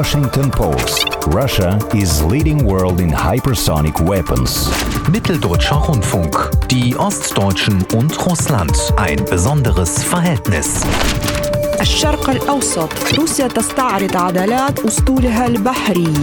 Washington 0.00 0.50
Post. 0.50 1.04
Russia 1.26 1.78
is 1.94 2.22
leading 2.22 2.64
world 2.64 3.00
in 3.00 3.10
hypersonic 3.10 4.00
weapons. 4.00 4.70
Mitteldeutscher 5.12 5.76
Rundfunk. 5.76 6.34
Die 6.70 6.96
Ostdeutschen 6.96 7.84
und 7.92 8.10
Russland. 8.26 8.72
Ein 8.96 9.22
besonderes 9.26 10.02
Verhältnis. 10.02 10.86
الشرق 11.80 12.30
الأوسط 12.30 12.92
روسيا 13.18 13.48
تستعرض 13.48 14.16
عضلات 14.16 14.78
أسطولها 14.80 15.46
البحري. 15.46 16.14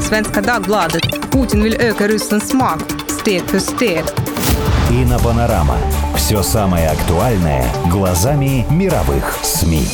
Svenska 0.00 0.40
Dagbladet. 0.40 1.30
Putin 1.30 1.62
will 1.62 1.76
öka 1.80 2.08
Rysslands 2.08 2.52
makt 2.52 2.94
steg 3.08 3.42
för 3.46 3.58
steg. 3.58 4.04
Ina 4.92 5.18
Panorama 5.18 5.78
Все 6.26 6.42
самое 6.42 6.88
актуальное 6.88 7.64
глазами 7.88 8.66
мировых 8.68 9.38
СМИ. 9.44 9.86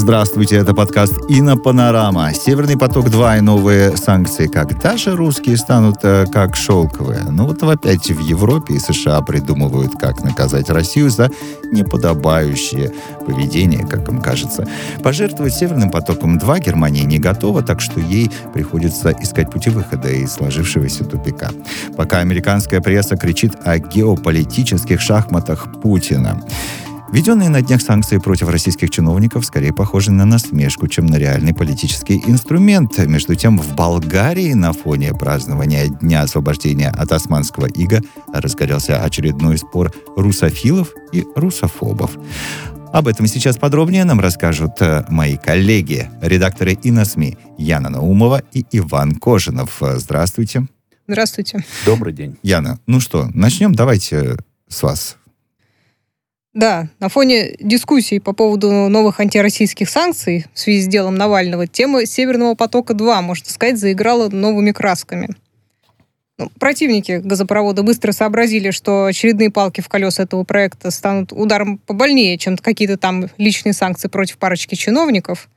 Здравствуйте, 0.00 0.54
это 0.54 0.74
подкаст 0.74 1.14
«Инопанорама». 1.28 2.32
«Северный 2.32 2.78
поток-2» 2.78 3.38
и 3.38 3.40
новые 3.40 3.96
санкции. 3.96 4.46
Когда 4.46 4.96
же 4.96 5.16
русские 5.16 5.56
станут 5.56 5.96
э, 6.04 6.26
как 6.32 6.54
шелковые? 6.54 7.24
Ну 7.28 7.46
вот 7.46 7.64
опять 7.64 8.08
в 8.08 8.20
Европе 8.20 8.74
и 8.74 8.78
США 8.78 9.20
придумывают, 9.22 9.94
как 10.00 10.22
наказать 10.22 10.70
Россию 10.70 11.10
за 11.10 11.32
неподобающее 11.72 12.92
поведение, 13.26 13.84
как 13.84 14.08
им 14.08 14.22
кажется. 14.22 14.68
Пожертвовать 15.02 15.54
«Северным 15.54 15.90
потоком-2» 15.90 16.60
Германия 16.64 17.02
не 17.02 17.18
готова, 17.18 17.64
так 17.64 17.80
что 17.80 17.98
ей 17.98 18.30
приходится 18.54 19.10
искать 19.20 19.50
пути 19.50 19.70
выхода 19.70 20.10
из 20.10 20.32
сложившегося 20.32 21.06
тупика. 21.06 21.50
Пока 21.96 22.18
американская 22.18 22.80
пресса 22.80 23.16
кричит 23.16 23.54
о 23.64 23.80
геополитических 23.80 25.00
шахматах 25.00 25.66
Путина. 25.82 26.40
Введенные 27.10 27.48
на 27.48 27.62
днях 27.62 27.80
санкции 27.80 28.18
против 28.18 28.50
российских 28.50 28.90
чиновников 28.90 29.46
скорее 29.46 29.72
похожи 29.72 30.12
на 30.12 30.26
насмешку, 30.26 30.88
чем 30.88 31.06
на 31.06 31.16
реальный 31.16 31.54
политический 31.54 32.22
инструмент. 32.26 32.98
Между 32.98 33.34
тем, 33.34 33.58
в 33.58 33.74
Болгарии 33.74 34.52
на 34.52 34.74
фоне 34.74 35.14
празднования 35.14 35.88
Дня 35.88 36.20
освобождения 36.22 36.90
от 36.90 37.10
османского 37.12 37.66
ига 37.66 38.02
разгорелся 38.32 39.02
очередной 39.02 39.56
спор 39.56 39.90
русофилов 40.16 40.92
и 41.12 41.24
русофобов. 41.34 42.18
Об 42.92 43.08
этом 43.08 43.26
сейчас 43.26 43.56
подробнее 43.56 44.04
нам 44.04 44.20
расскажут 44.20 44.80
э, 44.80 45.04
мои 45.08 45.36
коллеги, 45.36 46.10
редакторы 46.22 46.78
ИНОСМИ 46.82 47.36
Яна 47.58 47.90
Наумова 47.90 48.42
и 48.52 48.64
Иван 48.72 49.14
Кожинов. 49.14 49.80
Здравствуйте. 49.80 50.66
Здравствуйте. 51.06 51.64
Добрый 51.86 52.12
день. 52.12 52.36
Яна, 52.42 52.78
ну 52.86 53.00
что, 53.00 53.28
начнем? 53.34 53.74
Давайте 53.74 54.36
с 54.68 54.82
вас. 54.82 55.17
Да, 56.58 56.88
на 56.98 57.08
фоне 57.08 57.54
дискуссий 57.60 58.18
по 58.18 58.32
поводу 58.32 58.88
новых 58.88 59.20
антироссийских 59.20 59.88
санкций 59.88 60.44
в 60.52 60.58
связи 60.58 60.80
с 60.80 60.88
делом 60.88 61.14
Навального, 61.14 61.68
тема 61.68 62.04
«Северного 62.04 62.56
потока-2», 62.56 63.20
можно 63.20 63.48
сказать, 63.48 63.78
заиграла 63.78 64.28
новыми 64.28 64.72
красками. 64.72 65.28
Ну, 66.36 66.50
противники 66.58 67.20
газопровода 67.22 67.84
быстро 67.84 68.10
сообразили, 68.10 68.72
что 68.72 69.04
очередные 69.04 69.52
палки 69.52 69.80
в 69.80 69.88
колеса 69.88 70.24
этого 70.24 70.42
проекта 70.42 70.90
станут 70.90 71.32
ударом 71.32 71.78
побольнее, 71.78 72.36
чем 72.38 72.56
какие-то 72.56 72.96
там 72.96 73.28
личные 73.36 73.72
санкции 73.72 74.08
против 74.08 74.38
парочки 74.38 74.74
чиновников. 74.74 75.48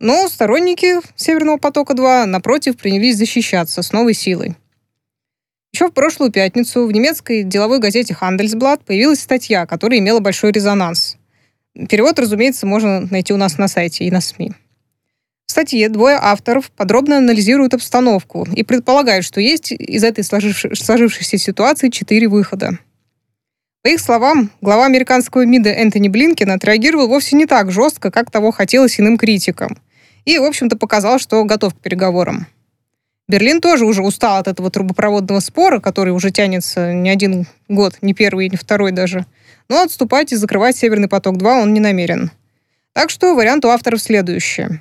Но 0.00 0.26
сторонники 0.30 1.00
«Северного 1.16 1.58
потока-2», 1.58 2.24
напротив, 2.24 2.78
принялись 2.78 3.18
защищаться 3.18 3.82
с 3.82 3.92
новой 3.92 4.14
силой. 4.14 4.56
Еще 5.74 5.88
в 5.88 5.92
прошлую 5.92 6.30
пятницу 6.30 6.86
в 6.86 6.92
немецкой 6.92 7.42
деловой 7.42 7.80
газете 7.80 8.16
Handelsblatt 8.20 8.82
появилась 8.86 9.18
статья, 9.18 9.66
которая 9.66 9.98
имела 9.98 10.20
большой 10.20 10.52
резонанс. 10.52 11.16
Перевод, 11.88 12.16
разумеется, 12.20 12.64
можно 12.64 13.00
найти 13.10 13.34
у 13.34 13.36
нас 13.36 13.58
на 13.58 13.66
сайте 13.66 14.04
и 14.04 14.10
на 14.12 14.20
СМИ. 14.20 14.52
В 15.46 15.50
статье 15.50 15.88
двое 15.88 16.16
авторов 16.16 16.70
подробно 16.70 17.18
анализируют 17.18 17.74
обстановку 17.74 18.46
и 18.54 18.62
предполагают, 18.62 19.24
что 19.24 19.40
есть 19.40 19.72
из 19.72 20.04
этой 20.04 20.22
сложившей- 20.22 20.76
сложившейся 20.76 21.38
ситуации 21.38 21.88
четыре 21.88 22.28
выхода. 22.28 22.78
По 23.82 23.88
их 23.88 23.98
словам, 23.98 24.52
глава 24.60 24.86
американского 24.86 25.44
МИДа 25.44 25.70
Энтони 25.70 26.06
Блинкен 26.06 26.52
отреагировал 26.52 27.08
вовсе 27.08 27.34
не 27.34 27.46
так 27.46 27.72
жестко, 27.72 28.12
как 28.12 28.30
того 28.30 28.52
хотелось 28.52 29.00
иным 29.00 29.18
критикам. 29.18 29.76
И, 30.24 30.38
в 30.38 30.44
общем-то, 30.44 30.76
показал, 30.76 31.18
что 31.18 31.42
готов 31.44 31.74
к 31.74 31.78
переговорам. 31.80 32.46
Берлин 33.26 33.60
тоже 33.60 33.86
уже 33.86 34.02
устал 34.02 34.38
от 34.38 34.48
этого 34.48 34.70
трубопроводного 34.70 35.40
спора, 35.40 35.80
который 35.80 36.12
уже 36.12 36.30
тянется 36.30 36.92
не 36.92 37.08
один 37.08 37.46
год, 37.68 37.96
не 38.02 38.12
первый, 38.12 38.50
не 38.50 38.56
второй 38.56 38.92
даже. 38.92 39.24
Но 39.68 39.82
отступать 39.82 40.32
и 40.32 40.36
закрывать 40.36 40.76
Северный 40.76 41.08
поток-2 41.08 41.62
он 41.62 41.72
не 41.72 41.80
намерен. 41.80 42.30
Так 42.92 43.10
что 43.10 43.34
вариант 43.34 43.64
у 43.64 43.68
авторов 43.68 44.02
следующий. 44.02 44.80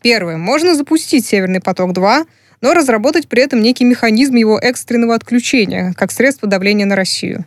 Первое. 0.00 0.36
Можно 0.36 0.74
запустить 0.74 1.26
Северный 1.26 1.60
поток-2, 1.60 2.26
но 2.60 2.74
разработать 2.74 3.28
при 3.28 3.42
этом 3.42 3.60
некий 3.60 3.84
механизм 3.84 4.36
его 4.36 4.58
экстренного 4.58 5.14
отключения, 5.14 5.92
как 5.94 6.12
средство 6.12 6.48
давления 6.48 6.86
на 6.86 6.94
Россию. 6.94 7.46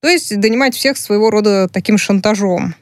То 0.00 0.08
есть 0.08 0.38
донимать 0.38 0.74
всех 0.74 0.96
своего 0.96 1.30
рода 1.30 1.68
таким 1.68 1.96
шантажом. 1.96 2.74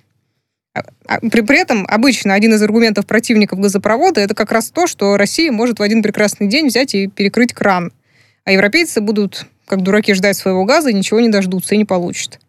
А- 0.76 0.82
а 1.06 1.20
При, 1.20 1.40
при 1.40 1.58
этом 1.58 1.86
обычно 1.88 2.34
один 2.34 2.54
из 2.54 2.62
аргументов 2.62 3.06
противников 3.06 3.58
газопровода 3.60 4.20
это 4.20 4.34
как 4.34 4.52
раз 4.52 4.70
то, 4.70 4.86
что 4.86 5.16
Россия 5.16 5.50
может 5.50 5.78
в 5.78 5.82
один 5.82 6.02
прекрасный 6.02 6.48
день 6.48 6.66
взять 6.66 6.94
и 6.94 7.06
перекрыть 7.06 7.54
кран. 7.54 7.92
А 8.44 8.52
европейцы 8.52 9.00
будут, 9.00 9.46
как 9.66 9.82
дураки, 9.82 10.12
ждать 10.14 10.36
своего 10.36 10.64
газа 10.64 10.90
и 10.90 10.94
ничего 10.94 11.20
не 11.20 11.28
дождутся 11.28 11.74
и 11.74 11.78
не 11.78 11.84
получат. 11.84 12.40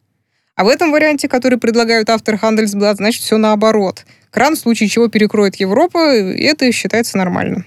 А 0.56 0.64
в 0.64 0.68
этом 0.68 0.92
варианте, 0.92 1.28
который 1.28 1.58
предлагают 1.58 2.10
авторы 2.10 2.38
Handelsblatt, 2.42 2.96
значит, 2.96 3.22
все 3.22 3.38
наоборот. 3.38 4.06
Кран 4.32 4.56
в 4.56 4.60
случае 4.60 4.90
чего 4.90 5.08
перекроет 5.08 5.56
Европа, 5.56 6.16
и 6.16 6.44
это 6.44 6.70
считается 6.72 7.18
нормальным. 7.18 7.66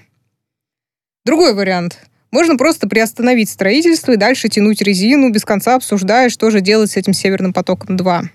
Другой 1.25 1.53
вариант. 1.53 1.99
Можно 2.31 2.57
просто 2.57 2.87
приостановить 2.87 3.49
строительство 3.49 4.11
и 4.11 4.17
дальше 4.17 4.47
тянуть 4.47 4.81
резину, 4.81 5.31
без 5.31 5.43
конца 5.43 5.75
обсуждая, 5.75 6.29
что 6.29 6.49
же 6.49 6.61
делать 6.61 6.91
с 6.91 6.97
этим 6.97 7.13
Северным 7.13 7.53
потоком-2. 7.53 8.29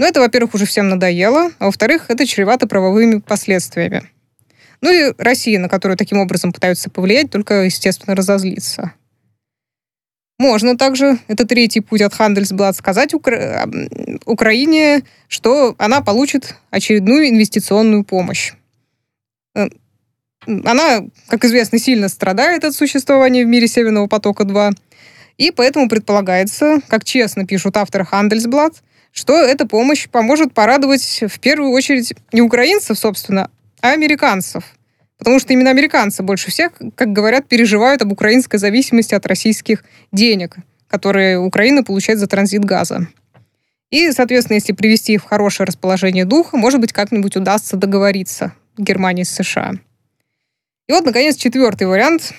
Но 0.00 0.06
это, 0.06 0.20
во-первых, 0.20 0.54
уже 0.54 0.64
всем 0.64 0.88
надоело, 0.88 1.50
а 1.58 1.66
во-вторых, 1.66 2.06
это 2.08 2.26
чревато 2.26 2.66
правовыми 2.66 3.18
последствиями. 3.18 4.08
Ну 4.80 4.90
и 4.90 5.12
Россия, 5.18 5.58
на 5.58 5.68
которую 5.68 5.98
таким 5.98 6.20
образом 6.20 6.54
пытаются 6.54 6.88
повлиять, 6.88 7.30
только, 7.30 7.64
естественно, 7.64 8.16
разозлится. 8.16 8.94
Можно 10.38 10.78
также, 10.78 11.18
это 11.28 11.46
третий 11.46 11.80
путь 11.80 12.00
от 12.00 12.14
Handelsblatt, 12.14 12.72
сказать 12.72 13.12
Укра- 13.12 13.68
Украине, 14.24 15.02
что 15.28 15.74
она 15.76 16.00
получит 16.00 16.56
очередную 16.70 17.28
инвестиционную 17.28 18.02
помощь. 18.02 18.54
Э, 19.54 19.68
Она, 20.46 21.04
как 21.28 21.44
известно, 21.44 21.78
сильно 21.78 22.08
страдает 22.08 22.64
от 22.64 22.72
существования 22.72 23.44
в 23.44 23.48
мире 23.48 23.68
Северного 23.68 24.06
потока-2, 24.06 24.72
и 25.36 25.50
поэтому 25.50 25.90
предполагается, 25.90 26.80
как 26.88 27.04
честно 27.04 27.46
пишут 27.46 27.76
авторы 27.76 28.06
Handelsblatt, 28.10 28.76
что 29.12 29.36
эта 29.36 29.66
помощь 29.66 30.08
поможет 30.08 30.52
порадовать 30.54 31.24
в 31.28 31.40
первую 31.40 31.70
очередь 31.72 32.14
не 32.32 32.42
украинцев, 32.42 32.98
собственно, 32.98 33.50
а 33.80 33.92
американцев. 33.92 34.64
Потому 35.18 35.38
что 35.38 35.52
именно 35.52 35.70
американцы 35.70 36.22
больше 36.22 36.50
всех, 36.50 36.72
как 36.94 37.12
говорят, 37.12 37.46
переживают 37.46 38.02
об 38.02 38.12
украинской 38.12 38.58
зависимости 38.58 39.14
от 39.14 39.26
российских 39.26 39.84
денег, 40.12 40.56
которые 40.88 41.38
Украина 41.38 41.82
получает 41.82 42.18
за 42.18 42.26
транзит 42.26 42.64
газа. 42.64 43.06
И, 43.90 44.12
соответственно, 44.12 44.54
если 44.56 44.72
привести 44.72 45.14
их 45.14 45.22
в 45.22 45.26
хорошее 45.26 45.66
расположение 45.66 46.24
духа, 46.24 46.56
может 46.56 46.80
быть, 46.80 46.92
как-нибудь 46.92 47.36
удастся 47.36 47.76
договориться 47.76 48.54
Германии 48.78 49.24
с 49.24 49.30
США. 49.30 49.74
И 50.88 50.92
вот, 50.92 51.04
наконец, 51.04 51.36
четвертый 51.36 51.86
вариант 51.86 52.32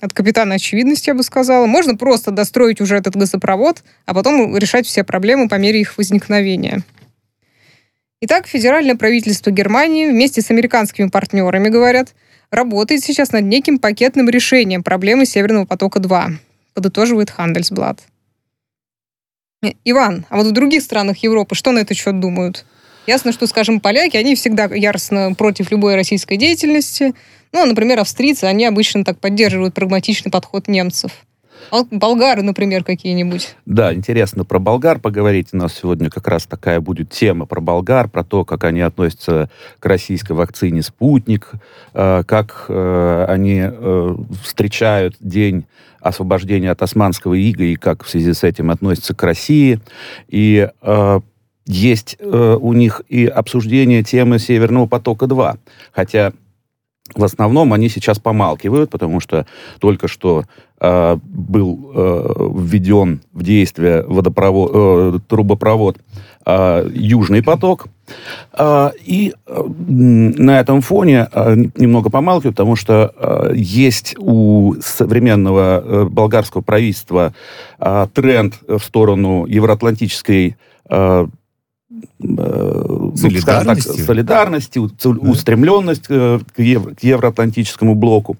от 0.00 0.12
капитана 0.12 0.54
очевидности, 0.54 1.10
я 1.10 1.14
бы 1.14 1.22
сказала. 1.22 1.66
Можно 1.66 1.96
просто 1.96 2.30
достроить 2.30 2.80
уже 2.80 2.96
этот 2.96 3.16
газопровод, 3.16 3.82
а 4.06 4.14
потом 4.14 4.56
решать 4.56 4.86
все 4.86 5.04
проблемы 5.04 5.48
по 5.48 5.56
мере 5.56 5.80
их 5.80 5.98
возникновения. 5.98 6.82
Итак, 8.20 8.46
федеральное 8.46 8.96
правительство 8.96 9.50
Германии 9.50 10.06
вместе 10.06 10.42
с 10.42 10.50
американскими 10.50 11.08
партнерами, 11.08 11.68
говорят, 11.68 12.14
работает 12.50 13.02
сейчас 13.04 13.32
над 13.32 13.44
неким 13.44 13.78
пакетным 13.78 14.28
решением 14.28 14.82
проблемы 14.82 15.24
Северного 15.24 15.66
потока-2, 15.66 16.32
подытоживает 16.74 17.32
Handelsblatt. 17.36 17.98
Э, 19.62 19.68
Иван, 19.84 20.26
а 20.30 20.36
вот 20.36 20.46
в 20.46 20.52
других 20.52 20.82
странах 20.82 21.18
Европы 21.18 21.54
что 21.54 21.72
на 21.72 21.80
этот 21.80 21.96
счет 21.96 22.18
думают? 22.18 22.64
Ясно, 23.08 23.32
что, 23.32 23.46
скажем, 23.46 23.80
поляки, 23.80 24.18
они 24.18 24.34
всегда 24.34 24.66
яростно 24.66 25.32
против 25.32 25.70
любой 25.70 25.94
российской 25.94 26.36
деятельности. 26.36 27.14
Ну, 27.52 27.62
а, 27.62 27.64
например, 27.64 27.98
австрийцы, 28.00 28.44
они 28.44 28.66
обычно 28.66 29.02
так 29.02 29.18
поддерживают 29.18 29.72
прагматичный 29.72 30.30
подход 30.30 30.68
немцев. 30.68 31.12
Болгары, 31.90 32.42
например, 32.42 32.84
какие-нибудь. 32.84 33.56
Да, 33.64 33.94
интересно 33.94 34.44
про 34.44 34.58
болгар 34.58 34.98
поговорить. 34.98 35.48
У 35.52 35.56
нас 35.56 35.72
сегодня 35.72 36.10
как 36.10 36.28
раз 36.28 36.44
такая 36.46 36.80
будет 36.80 37.08
тема 37.08 37.46
про 37.46 37.62
болгар, 37.62 38.10
про 38.10 38.24
то, 38.24 38.44
как 38.44 38.64
они 38.64 38.82
относятся 38.82 39.48
к 39.80 39.86
российской 39.86 40.32
вакцине 40.32 40.82
«Спутник», 40.82 41.52
э, 41.94 42.24
как 42.26 42.66
э, 42.68 43.24
они 43.26 43.62
э, 43.64 44.16
встречают 44.44 45.16
день 45.20 45.64
освобождения 46.00 46.70
от 46.70 46.82
османского 46.82 47.32
ига 47.32 47.64
и 47.64 47.76
как 47.76 48.04
в 48.04 48.10
связи 48.10 48.34
с 48.34 48.44
этим 48.44 48.70
относятся 48.70 49.14
к 49.14 49.22
России. 49.22 49.80
И 50.28 50.68
есть 51.68 52.16
э, 52.18 52.58
у 52.60 52.72
них 52.72 53.02
и 53.08 53.26
обсуждение 53.26 54.02
темы 54.02 54.38
Северного 54.38 54.86
потока-2. 54.86 55.58
Хотя 55.92 56.32
в 57.14 57.24
основном 57.24 57.72
они 57.72 57.88
сейчас 57.88 58.18
помалкивают, 58.18 58.90
потому 58.90 59.20
что 59.20 59.46
только 59.78 60.08
что 60.08 60.44
э, 60.80 61.16
был 61.22 61.92
э, 61.94 62.34
введен 62.54 63.20
в 63.32 63.42
действие 63.42 64.02
водопровод, 64.06 64.70
э, 64.74 65.18
трубопровод 65.28 65.98
э, 66.44 66.90
Южный 66.94 67.42
поток. 67.42 67.86
Э, 68.52 68.90
и 69.04 69.34
э, 69.46 69.62
на 69.66 70.60
этом 70.60 70.80
фоне 70.82 71.28
э, 71.32 71.54
немного 71.76 72.10
помалкивают, 72.10 72.56
потому 72.56 72.76
что 72.76 73.12
э, 73.16 73.52
есть 73.54 74.14
у 74.18 74.74
современного 74.82 75.82
э, 75.84 76.04
болгарского 76.04 76.62
правительства 76.62 77.32
э, 77.78 78.06
тренд 78.12 78.54
в 78.66 78.80
сторону 78.80 79.46
евроатлантической 79.46 80.56
э, 80.90 81.26
Э, 82.20 83.10
солидарности, 83.14 83.88
так, 83.88 84.06
солидарности 84.06 84.80
да. 85.04 85.10
устремленность 85.10 86.06
э, 86.08 86.40
к, 86.52 86.58
евро, 86.58 86.94
к 86.94 87.02
евроатлантическому 87.04 87.94
блоку. 87.94 88.36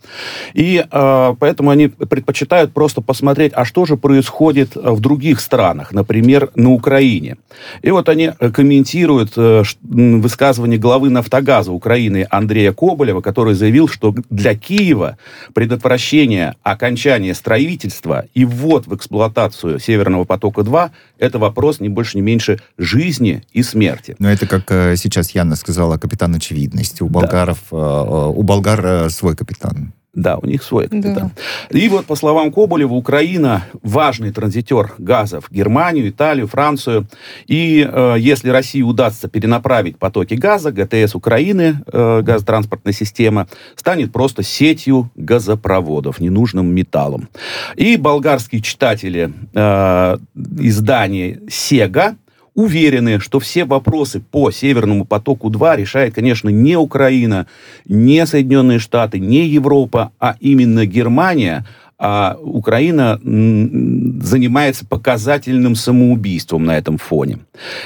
И 0.52 0.84
э, 0.90 1.34
поэтому 1.38 1.70
они 1.70 1.86
предпочитают 1.86 2.72
просто 2.72 3.02
посмотреть, 3.02 3.52
а 3.54 3.64
что 3.64 3.86
же 3.86 3.96
происходит 3.96 4.74
в 4.74 4.98
других 4.98 5.40
странах, 5.40 5.92
например, 5.92 6.50
на 6.56 6.72
Украине. 6.72 7.36
И 7.82 7.92
вот 7.92 8.08
они 8.08 8.30
комментируют 8.52 9.34
э, 9.36 9.62
высказывание 9.82 10.78
главы 10.78 11.10
«Нафтогаза» 11.10 11.70
Украины 11.70 12.26
Андрея 12.30 12.72
Коболева, 12.72 13.20
который 13.20 13.54
заявил, 13.54 13.86
что 13.86 14.12
для 14.28 14.56
Киева 14.56 15.18
предотвращение 15.54 16.56
окончания 16.64 17.34
строительства 17.34 18.24
и 18.34 18.44
ввод 18.44 18.88
в 18.88 18.96
эксплуатацию 18.96 19.78
Северного 19.78 20.24
потока-2 20.24 20.90
это 21.18 21.38
вопрос 21.38 21.80
не 21.80 21.88
больше, 21.88 22.16
не 22.16 22.22
меньше 22.22 22.60
жизни 22.76 23.42
и 23.52 23.62
смерти. 23.62 24.16
Но 24.18 24.30
это, 24.30 24.46
как 24.46 24.70
э, 24.70 24.96
сейчас 24.96 25.30
Яна 25.30 25.56
сказала, 25.56 25.98
капитан 25.98 26.34
очевидности. 26.34 27.02
У 27.02 27.08
болгаров, 27.08 27.58
да. 27.70 27.76
Э, 27.76 28.32
у 28.34 28.42
болгар 28.42 29.10
свой 29.10 29.36
капитан. 29.36 29.92
Да, 30.18 30.36
у 30.38 30.46
них 30.46 30.64
свой 30.64 30.88
капитан. 30.88 31.30
Да. 31.70 31.78
И 31.78 31.88
вот, 31.88 32.06
по 32.06 32.16
словам 32.16 32.50
Коболева, 32.50 32.94
Украина 32.94 33.66
важный 33.82 34.32
транзитер 34.32 34.94
газов 34.98 35.46
в 35.48 35.52
Германию, 35.52 36.08
Италию, 36.08 36.48
Францию. 36.48 37.06
И 37.46 37.88
э, 37.88 38.16
если 38.18 38.48
России 38.48 38.82
удастся 38.82 39.28
перенаправить 39.28 39.96
потоки 39.98 40.34
газа, 40.34 40.72
ГТС 40.72 41.14
Украины, 41.14 41.82
э, 41.86 42.22
газотранспортная 42.22 42.92
система, 42.92 43.46
станет 43.76 44.10
просто 44.10 44.42
сетью 44.42 45.08
газопроводов, 45.14 46.18
ненужным 46.18 46.74
металлом. 46.74 47.28
И 47.76 47.96
болгарские 47.96 48.60
читатели 48.60 49.32
э, 49.54 50.16
издания 50.58 51.40
«Сега» 51.48 52.16
уверены, 52.58 53.20
что 53.20 53.38
все 53.38 53.64
вопросы 53.64 54.18
по 54.18 54.50
Северному 54.50 55.04
потоку-2 55.04 55.76
решает, 55.76 56.14
конечно, 56.16 56.48
не 56.48 56.76
Украина, 56.76 57.46
не 57.86 58.26
Соединенные 58.26 58.80
Штаты, 58.80 59.20
не 59.20 59.46
Европа, 59.46 60.10
а 60.18 60.34
именно 60.40 60.84
Германия, 60.84 61.64
а 62.00 62.36
Украина 62.42 63.20
занимается 63.22 64.84
показательным 64.84 65.76
самоубийством 65.76 66.64
на 66.64 66.76
этом 66.76 66.98
фоне. 66.98 67.38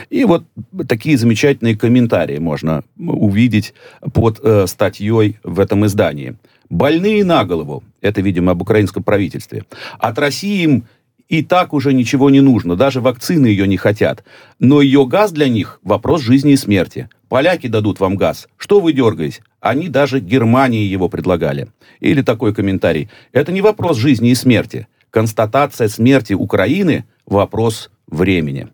И 0.09 0.25
вот 0.25 0.45
такие 0.89 1.19
замечательные 1.19 1.77
комментарии 1.77 2.39
можно 2.39 2.83
увидеть 2.99 3.75
под 4.15 4.41
э, 4.43 4.67
статьей 4.67 5.37
в 5.45 5.61
этом 5.61 5.85
издании. 5.85 6.35
Больные 6.71 7.27
на 7.27 7.45
голову, 7.45 7.85
это, 8.01 8.23
видимо, 8.23 8.53
об 8.53 8.63
украинском 8.63 9.03
правительстве. 9.03 9.67
От 9.99 10.19
России 10.19 10.63
им 10.63 10.85
и 11.33 11.43
так 11.43 11.73
уже 11.73 11.95
ничего 11.95 12.29
не 12.29 12.43
нужно, 12.43 12.77
даже 12.77 13.01
вакцины 13.01 13.47
ее 13.47 13.67
не 13.67 13.79
хотят. 13.79 14.23
Но 14.59 14.83
ее 14.83 15.07
газ 15.07 15.33
для 15.33 15.49
них– 15.49 15.81
вопрос 15.83 16.21
жизни 16.21 16.53
и 16.53 16.57
смерти. 16.59 17.09
Поляки 17.31 17.69
дадут 17.69 18.01
вам 18.01 18.17
газ. 18.17 18.49
Что 18.59 18.81
вы 18.81 18.93
дергаетесь? 18.93 19.41
Они 19.59 19.89
даже 19.89 20.21
Германии 20.21 20.85
его 20.85 21.09
предлагали. 21.09 21.69
Или 22.01 22.21
такой 22.21 22.53
комментарий. 22.53 23.09
Это 23.33 23.51
не 23.51 23.63
вопрос 23.63 23.97
жизни 23.97 24.29
и 24.29 24.35
смерти. 24.35 24.89
Констатация 25.09 25.89
смерти 25.89 26.35
Украины– 26.35 27.07
вопрос 27.27 27.91
времени. 28.07 28.69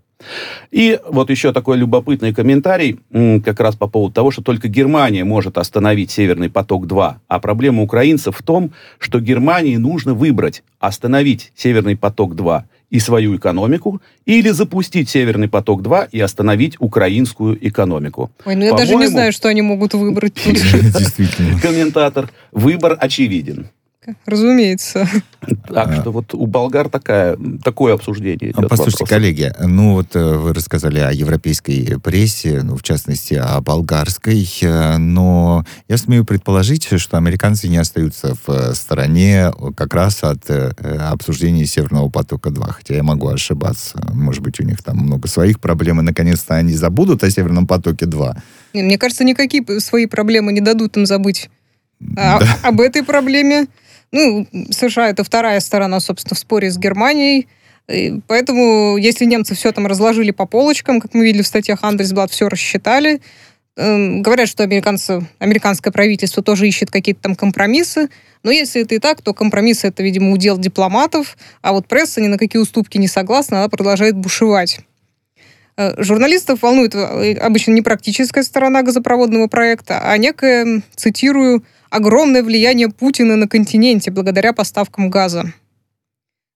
И 0.70 0.98
вот 1.08 1.30
еще 1.30 1.52
такой 1.52 1.76
любопытный 1.76 2.34
комментарий 2.34 2.98
как 3.44 3.60
раз 3.60 3.76
по 3.76 3.86
поводу 3.86 4.14
того, 4.14 4.30
что 4.30 4.42
только 4.42 4.68
Германия 4.68 5.24
может 5.24 5.58
остановить 5.58 6.10
Северный 6.10 6.50
поток-2. 6.50 7.14
А 7.26 7.38
проблема 7.40 7.82
украинцев 7.82 8.36
в 8.38 8.42
том, 8.42 8.72
что 8.98 9.20
Германии 9.20 9.76
нужно 9.76 10.14
выбрать 10.14 10.62
остановить 10.78 11.52
Северный 11.56 11.96
поток-2 11.96 12.64
и 12.90 13.00
свою 13.00 13.36
экономику, 13.36 14.00
или 14.24 14.48
запустить 14.48 15.10
Северный 15.10 15.48
поток-2 15.48 16.08
и 16.10 16.20
остановить 16.20 16.76
украинскую 16.78 17.58
экономику. 17.66 18.30
Ой, 18.44 18.54
ну 18.54 18.64
я 18.64 18.72
даже 18.72 18.94
не 18.94 19.08
знаю, 19.08 19.32
что 19.32 19.48
они 19.48 19.62
могут 19.62 19.94
выбрать. 19.94 20.34
Комментатор. 21.62 22.30
Выбор 22.52 22.96
очевиден. 22.98 23.68
Разумеется. 24.26 25.08
Так 25.68 25.92
что 26.00 26.10
вот 26.10 26.34
у 26.34 26.46
болгар 26.46 26.88
такая, 26.88 27.38
такое 27.62 27.94
обсуждение 27.94 28.50
идет. 28.50 28.68
Послушайте, 28.68 29.04
вопроса. 29.04 29.14
коллеги, 29.14 29.52
ну 29.60 29.94
вот 29.94 30.16
э, 30.16 30.34
вы 30.36 30.52
рассказали 30.52 30.98
о 30.98 31.12
европейской 31.12 31.98
прессе, 32.00 32.62
ну 32.62 32.76
в 32.76 32.82
частности 32.82 33.34
о 33.34 33.60
болгарской, 33.60 34.48
э, 34.62 34.96
но 34.96 35.64
я 35.88 35.96
смею 35.96 36.24
предположить, 36.24 36.88
что 36.98 37.16
американцы 37.16 37.68
не 37.68 37.76
остаются 37.76 38.34
в 38.46 38.48
э, 38.48 38.74
стороне 38.74 39.52
как 39.76 39.94
раз 39.94 40.24
от 40.24 40.50
обсуждения 40.80 41.66
Северного 41.66 42.08
потока-2, 42.08 42.72
хотя 42.72 42.94
я 42.94 43.02
могу 43.02 43.28
ошибаться. 43.28 44.00
Может 44.12 44.42
быть, 44.42 44.58
у 44.60 44.64
них 44.64 44.82
там 44.82 44.96
много 44.96 45.28
своих 45.28 45.60
проблем, 45.60 46.00
и 46.00 46.02
наконец-то 46.02 46.54
они 46.54 46.72
забудут 46.72 47.22
о 47.22 47.30
Северном 47.30 47.66
потоке-2. 47.66 48.36
Мне 48.74 48.98
кажется, 48.98 49.24
никакие 49.24 49.64
свои 49.80 50.06
проблемы 50.06 50.52
не 50.52 50.60
дадут 50.60 50.96
им 50.96 51.06
забыть 51.06 51.48
да. 52.00 52.40
об 52.62 52.80
этой 52.80 53.04
проблеме. 53.04 53.66
Ну, 54.12 54.46
США 54.70 55.10
это 55.10 55.24
вторая 55.24 55.60
сторона, 55.60 56.00
собственно, 56.00 56.36
в 56.36 56.38
споре 56.38 56.70
с 56.70 56.78
Германией. 56.78 57.48
И 57.88 58.20
поэтому, 58.26 58.96
если 58.96 59.24
немцы 59.24 59.54
все 59.54 59.72
там 59.72 59.86
разложили 59.86 60.30
по 60.30 60.46
полочкам, 60.46 61.00
как 61.00 61.14
мы 61.14 61.24
видели 61.24 61.42
в 61.42 61.46
статьях 61.46 61.80
Андресблат, 61.82 62.30
все 62.30 62.48
рассчитали, 62.48 63.20
э, 63.76 64.18
говорят, 64.20 64.48
что 64.48 64.62
американцы, 64.62 65.26
американское 65.38 65.92
правительство 65.92 66.42
тоже 66.42 66.68
ищет 66.68 66.90
какие-то 66.90 67.22
там 67.22 67.34
компромиссы, 67.34 68.08
но 68.42 68.50
если 68.50 68.82
это 68.82 68.94
и 68.94 68.98
так, 68.98 69.22
то 69.22 69.32
компромиссы 69.32 69.88
это, 69.88 70.02
видимо, 70.02 70.32
удел 70.32 70.58
дипломатов, 70.58 71.38
а 71.62 71.72
вот 71.72 71.86
пресса 71.86 72.20
ни 72.20 72.26
на 72.26 72.36
какие 72.36 72.60
уступки 72.60 72.98
не 72.98 73.08
согласна, 73.08 73.58
она 73.58 73.68
продолжает 73.68 74.16
бушевать. 74.16 74.80
Э, 75.78 75.94
журналистов 76.02 76.62
волнует 76.62 76.94
э, 76.94 77.34
обычно 77.34 77.70
не 77.70 77.82
практическая 77.82 78.42
сторона 78.42 78.82
газопроводного 78.82 79.46
проекта, 79.46 80.00
а 80.02 80.16
некая, 80.18 80.82
цитирую, 80.94 81.64
огромное 81.90 82.42
влияние 82.42 82.88
Путина 82.88 83.36
на 83.36 83.48
континенте 83.48 84.10
благодаря 84.10 84.52
поставкам 84.52 85.10
газа. 85.10 85.52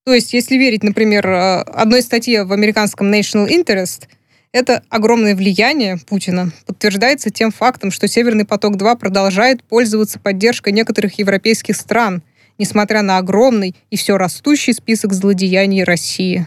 То 0.05 0.13
есть, 0.15 0.33
если 0.33 0.57
верить, 0.57 0.83
например, 0.83 1.27
э, 1.27 1.61
одной 1.63 2.03
статье 2.03 2.45
в 2.45 2.53
американском 2.53 3.13
National 3.13 3.49
Interest, 3.49 4.09
это 4.51 4.83
огромное 4.89 5.37
влияние 5.37 5.99
Путина 6.09 6.51
подтверждается 6.67 7.31
тем 7.31 7.53
фактом, 7.53 7.91
что 7.91 8.09
Северный 8.09 8.45
поток-2 8.45 8.99
продолжает 8.99 9.63
пользоваться 9.63 10.19
поддержкой 10.19 10.73
некоторых 10.73 11.19
европейских 11.19 11.77
стран, 11.77 12.23
несмотря 12.59 13.03
на 13.03 13.19
огромный 13.19 13.77
и 13.91 13.97
все 13.97 14.19
растущий 14.19 14.75
список 14.75 15.13
злодеяний 15.13 15.85
России. 15.85 16.47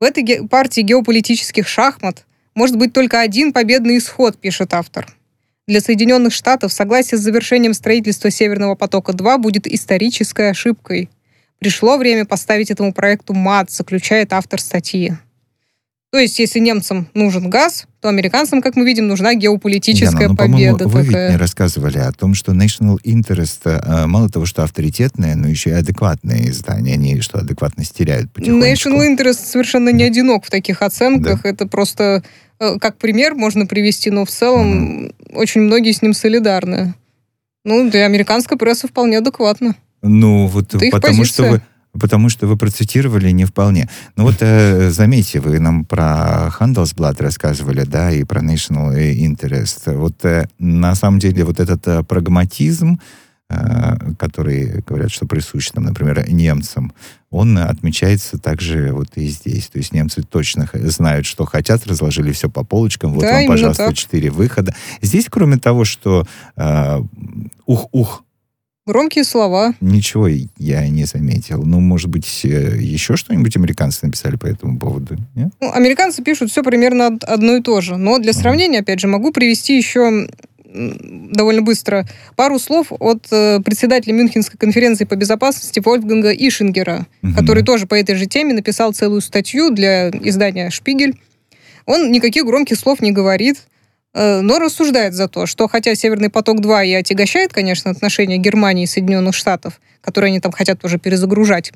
В 0.00 0.04
этой 0.04 0.48
партии 0.48 0.80
геополитических 0.80 1.68
шахмат 1.68 2.24
может 2.54 2.76
быть 2.76 2.92
только 2.92 3.20
один 3.20 3.52
победный 3.52 3.98
исход, 3.98 4.38
пишет 4.38 4.72
автор– 4.72 5.06
для 5.68 5.80
Соединенных 5.82 6.32
Штатов 6.32 6.72
согласие 6.72 7.18
с 7.18 7.22
завершением 7.22 7.74
строительства 7.74 8.30
Северного 8.30 8.74
потока-2 8.74 9.38
будет 9.38 9.66
исторической 9.66 10.50
ошибкой. 10.50 11.10
Пришло 11.58 11.98
время 11.98 12.24
поставить 12.24 12.70
этому 12.70 12.92
проекту 12.92 13.34
мат, 13.34 13.70
заключает 13.70 14.32
автор 14.32 14.60
статьи. 14.60 15.12
То 16.10 16.18
есть, 16.18 16.38
если 16.38 16.58
немцам 16.58 17.06
нужен 17.12 17.50
газ, 17.50 17.86
то 18.00 18.08
американцам, 18.08 18.62
как 18.62 18.76
мы 18.76 18.86
видим, 18.86 19.08
нужна 19.08 19.34
геополитическая 19.34 20.22
Яна, 20.22 20.28
ну, 20.28 20.36
победа. 20.36 20.88
Вы 20.88 21.04
такая. 21.04 21.26
ведь 21.26 21.32
не 21.32 21.36
рассказывали 21.36 21.98
о 21.98 22.12
том, 22.12 22.32
что 22.32 22.52
National 22.52 22.96
Interest 23.04 23.60
э, 23.66 24.06
мало 24.06 24.30
того, 24.30 24.46
что 24.46 24.62
авторитетное, 24.62 25.34
но 25.34 25.48
еще 25.48 25.68
и 25.70 25.74
адекватное 25.74 26.48
издание. 26.48 26.94
Они 26.94 27.20
что, 27.20 27.40
адекватность 27.40 27.94
теряют 27.94 28.32
потихонечку. 28.32 28.88
National 28.88 29.06
Interest 29.06 29.44
совершенно 29.44 29.90
не 29.90 30.04
одинок 30.04 30.46
в 30.46 30.50
таких 30.50 30.80
оценках. 30.80 31.42
Да. 31.42 31.48
Это 31.50 31.66
просто 31.66 32.22
Э, 32.60 32.78
как 32.78 32.96
пример 32.98 33.34
можно 33.34 33.66
привести, 33.66 34.10
но 34.10 34.24
в 34.24 34.30
целом 34.30 35.06
mm-hmm. 35.06 35.14
Очень 35.32 35.62
многие 35.62 35.92
с 35.92 36.02
ним 36.02 36.14
солидарны. 36.14 36.94
Ну, 37.64 37.90
для 37.90 38.06
американской 38.06 38.56
прессы 38.56 38.88
вполне 38.88 39.18
адекватно. 39.18 39.76
Ну, 40.02 40.46
вот 40.46 40.74
Это 40.74 40.90
потому 40.90 41.24
что 41.24 41.42
вы 41.44 41.62
потому 41.98 42.28
что 42.28 42.46
вы 42.46 42.56
процитировали 42.56 43.30
не 43.30 43.44
вполне. 43.44 43.88
Ну 44.16 44.24
вот 44.24 44.36
э, 44.40 44.90
заметьте, 44.90 45.40
вы 45.40 45.58
нам 45.58 45.84
про 45.84 46.50
Handelsblatt 46.58 47.20
рассказывали, 47.22 47.84
да, 47.84 48.12
и 48.12 48.24
про 48.24 48.40
National 48.40 48.94
Interest. 48.94 49.94
Вот 49.96 50.24
э, 50.24 50.48
на 50.58 50.94
самом 50.94 51.18
деле 51.18 51.44
вот 51.44 51.60
этот 51.60 51.86
э, 51.88 52.02
прагматизм, 52.04 53.00
э, 53.50 53.96
который 54.18 54.82
говорят, 54.86 55.10
что 55.10 55.26
присущ, 55.26 55.70
там, 55.70 55.84
например, 55.84 56.28
немцам, 56.30 56.92
он 57.30 57.58
отмечается 57.58 58.38
также 58.38 58.92
вот 58.92 59.08
и 59.16 59.26
здесь. 59.28 59.68
То 59.68 59.78
есть 59.78 59.92
немцы 59.92 60.22
точно 60.22 60.68
знают, 60.72 61.26
что 61.26 61.44
хотят, 61.44 61.86
разложили 61.86 62.32
все 62.32 62.48
по 62.48 62.64
полочкам. 62.64 63.12
Вот 63.14 63.22
Да, 63.22 63.32
вам, 63.32 63.46
пожалуйста, 63.48 63.86
так. 63.86 63.94
четыре 63.96 64.30
выхода. 64.30 64.74
Здесь, 65.02 65.26
кроме 65.30 65.56
того, 65.58 65.84
что 65.84 66.26
э, 66.56 67.00
ух-ух, 67.66 68.24
Громкие 68.86 69.24
слова. 69.24 69.74
ничего 69.82 70.28
я 70.56 70.88
не 70.88 71.04
заметил. 71.04 71.62
Ну, 71.62 71.78
может 71.80 72.08
быть, 72.08 72.40
э, 72.46 72.78
еще 72.80 73.16
что-нибудь 73.16 73.54
американцы 73.54 74.06
написали 74.06 74.36
по 74.36 74.46
этому 74.46 74.78
поводу? 74.78 75.18
Нет? 75.34 75.50
Ну, 75.60 75.70
американцы 75.70 76.22
пишут 76.22 76.50
все 76.50 76.62
примерно 76.62 77.08
од- 77.08 77.24
одно 77.24 77.56
и 77.56 77.60
то 77.60 77.82
же. 77.82 77.98
Но 77.98 78.18
для 78.18 78.32
сравнения, 78.32 78.78
опять 78.78 79.00
же, 79.00 79.06
могу 79.06 79.30
привести 79.30 79.76
еще 79.76 80.26
довольно 80.72 81.62
быстро 81.62 82.06
пару 82.36 82.58
слов 82.58 82.88
от 82.90 83.26
э, 83.30 83.60
председателя 83.60 84.12
Мюнхенской 84.12 84.58
конференции 84.58 85.04
по 85.04 85.16
безопасности 85.16 85.80
Вольфганга 85.80 86.30
Ишингера, 86.32 87.06
Мгм. 87.22 87.34
который 87.34 87.62
тоже 87.64 87.86
по 87.86 87.94
этой 87.94 88.14
же 88.16 88.26
теме 88.26 88.52
написал 88.54 88.92
целую 88.92 89.20
статью 89.20 89.70
для 89.70 90.10
издания 90.10 90.70
«Шпигель». 90.70 91.18
Он 91.86 92.12
никаких 92.12 92.44
громких 92.44 92.78
слов 92.78 93.00
не 93.00 93.12
говорит, 93.12 93.62
э, 94.14 94.40
но 94.40 94.58
рассуждает 94.58 95.14
за 95.14 95.26
то, 95.28 95.46
что 95.46 95.68
хотя 95.68 95.94
«Северный 95.94 96.28
поток-2» 96.28 96.86
и 96.86 96.94
отягощает, 96.94 97.52
конечно, 97.52 97.90
отношения 97.90 98.36
Германии 98.36 98.84
и 98.84 98.86
Соединенных 98.86 99.34
Штатов, 99.34 99.80
которые 100.02 100.28
они 100.30 100.40
там 100.40 100.52
хотят 100.52 100.80
тоже 100.80 100.98
перезагружать, 100.98 101.72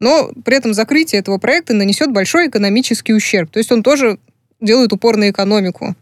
но 0.00 0.30
при 0.44 0.56
этом 0.56 0.74
закрытие 0.74 1.20
этого 1.20 1.38
проекта 1.38 1.74
нанесет 1.74 2.10
большой 2.10 2.48
экономический 2.48 3.12
ущерб. 3.14 3.50
То 3.50 3.58
есть 3.58 3.70
он 3.70 3.82
тоже 3.82 4.18
делает 4.60 4.92
упор 4.92 5.16
на 5.16 5.30
экономику. 5.30 5.94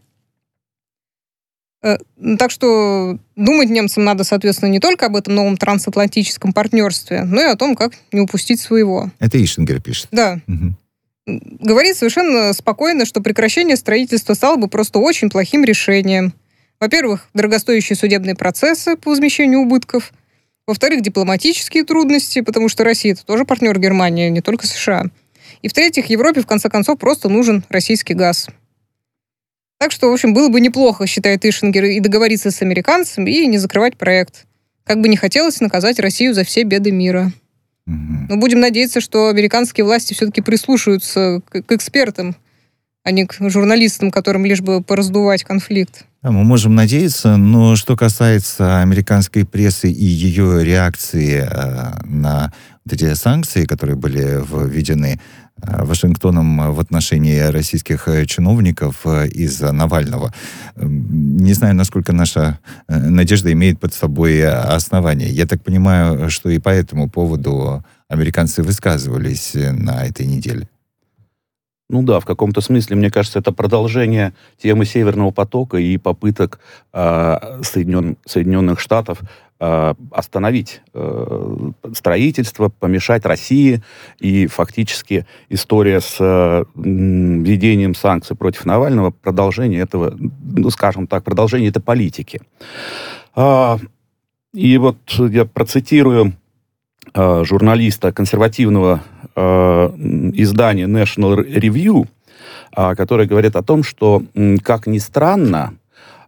Э, 1.83 1.97
Так 2.39 2.51
что 2.51 3.19
думать 3.37 3.71
немцам 3.71 4.05
надо, 4.05 4.25
соответственно, 4.25 4.69
не 4.71 4.81
только 4.81 5.07
об 5.07 5.17
этом 5.17 5.35
новом 5.35 5.57
трансатлантическом 5.57 6.53
партнерстве, 6.53 7.25
но 7.25 7.41
и 7.41 7.45
о 7.45 7.57
том, 7.57 7.75
как 7.75 7.93
не 8.13 8.21
упустить 8.21 8.61
своего. 8.61 9.11
Это 9.19 9.43
Ишингер 9.43 9.81
пишет. 9.81 10.09
Да, 10.11 10.41
Мгм. 10.47 10.77
говорит 11.27 11.97
совершенно 11.97 12.53
спокойно, 12.53 13.05
что 13.07 13.21
прекращение 13.23 13.77
строительства 13.77 14.35
стало 14.35 14.57
бы 14.57 14.69
просто 14.69 14.99
очень 14.99 15.31
плохим 15.31 15.65
решением. 15.65 16.35
Во-первых, 16.81 17.29
дорогостоящие 17.35 17.97
судебные 17.97 18.35
процессы 18.35 18.97
по 18.97 19.11
возмещению 19.11 19.61
убытков. 19.61 20.13
Во-вторых, 20.67 21.03
дипломатические 21.03 21.85
трудности, 21.85 22.41
потому 22.41 22.69
что 22.69 22.85
Россия 22.85 23.13
это 23.13 23.25
тоже 23.25 23.45
партнер 23.45 23.79
Германии, 23.79 24.29
не 24.29 24.41
только 24.41 24.67
США. 24.67 25.05
И 25.63 25.69
в-третьих, 25.69 26.07
Европе 26.07 26.41
в 26.41 26.47
конце 26.47 26.69
концов 26.71 26.99
просто 26.99 27.29
нужен 27.29 27.65
российский 27.69 28.15
газ. 28.15 28.49
Так 29.81 29.93
что, 29.93 30.11
в 30.11 30.13
общем, 30.13 30.35
было 30.35 30.51
бы 30.51 30.61
неплохо, 30.61 31.07
считает 31.07 31.47
Ишингер, 31.47 31.87
и 31.87 32.01
договориться 32.01 32.51
с 32.51 32.61
американцами, 32.61 33.31
и 33.31 33.47
не 33.47 33.57
закрывать 33.57 33.97
проект. 33.97 34.45
Как 34.85 35.01
бы 35.01 35.09
не 35.09 35.17
хотелось 35.17 35.59
наказать 35.63 35.99
Россию 35.99 36.35
за 36.35 36.45
все 36.45 36.65
беды 36.65 36.93
мира. 36.93 37.33
Но 37.87 38.37
будем 38.37 38.61
надеяться, 38.61 39.01
что 39.01 39.31
американские 39.31 39.87
власти 39.87 40.13
все-таки 40.13 40.43
прислушаются 40.43 41.41
к, 41.49 41.63
к 41.63 41.73
экспертам, 41.73 42.37
а 43.05 43.11
не 43.11 43.25
к 43.25 43.37
журналистам, 43.49 44.11
которым 44.11 44.45
лишь 44.45 44.61
бы 44.61 44.83
пораздувать 44.83 45.45
конфликт. 45.45 46.05
Да, 46.23 46.31
мы 46.31 46.45
можем 46.45 46.75
надеяться, 46.75 47.39
но 47.39 47.75
что 47.75 47.97
касается 47.97 48.83
американской 48.83 49.47
прессы 49.47 49.91
и 49.91 50.05
ее 50.05 50.63
реакции 50.63 51.49
э, 51.51 52.05
на 52.05 52.53
вот 52.85 52.93
эти 52.93 53.15
санкции, 53.15 53.65
которые 53.65 53.97
были 53.97 54.41
введены 54.69 55.19
Вашингтоном 55.63 56.61
э, 56.61 56.71
в 56.71 56.81
отношении 56.81 57.39
российских 57.39 58.09
э, 58.09 58.27
чиновников 58.27 59.01
э, 59.05 59.29
из-за 59.29 59.73
Навального, 59.73 60.33
не 60.77 61.53
знаю, 61.55 61.75
насколько 61.75 62.13
наша 62.13 62.59
э, 62.89 62.99
надежда 62.99 63.53
имеет 63.53 63.81
под 63.81 63.95
собой 63.95 64.39
э, 64.39 64.49
основания. 64.49 65.29
Я 65.29 65.47
так 65.47 65.63
понимаю, 65.63 66.31
что 66.31 66.51
и 66.51 66.59
по 66.59 66.71
этому 66.71 67.09
поводу 67.09 67.85
американцы 68.09 68.63
высказывались 68.63 69.55
э, 69.55 69.73
на 69.73 70.05
этой 70.05 70.27
неделе. 70.27 70.69
Ну 71.93 72.05
да, 72.05 72.21
в 72.21 72.25
каком-то 72.25 72.61
смысле, 72.61 72.95
мне 72.95 73.11
кажется, 73.11 73.41
это 73.41 73.51
продолжение 73.51 74.33
темы 74.63 74.85
Северного 74.85 75.33
потока 75.33 75.77
и 75.77 75.99
попыток 75.99 76.61
э, 76.93 76.99
Соединен- 77.63 78.17
Соединенных 78.25 78.79
Штатов 78.79 79.19
э, 79.59 79.95
остановить 80.13 80.83
э, 80.95 81.71
строительство, 81.93 82.69
помешать 82.69 83.27
России. 83.27 83.83
И 84.21 84.47
фактически 84.47 85.27
история 85.49 86.01
с 86.01 86.17
э, 86.21 86.65
введением 86.77 87.97
санкций 87.97 88.37
против 88.37 88.67
Навального, 88.67 89.11
продолжение 89.11 89.81
этого, 89.81 90.17
ну, 90.17 90.71
скажем 90.71 91.09
так, 91.09 91.25
продолжение 91.25 91.71
этой 91.71 91.83
политики. 91.83 92.41
А, 93.35 93.81
и 94.55 94.79
вот 94.79 94.97
я 95.19 95.45
процитирую 95.45 96.35
журналиста 97.15 98.13
консервативного 98.13 99.03
э, 99.35 99.41
издания 100.35 100.87
National 100.87 101.37
Review, 101.37 102.07
а, 102.73 102.95
который 102.95 103.27
говорит 103.27 103.57
о 103.57 103.63
том, 103.63 103.83
что, 103.83 104.23
как 104.63 104.87
ни 104.87 104.99
странно, 104.99 105.75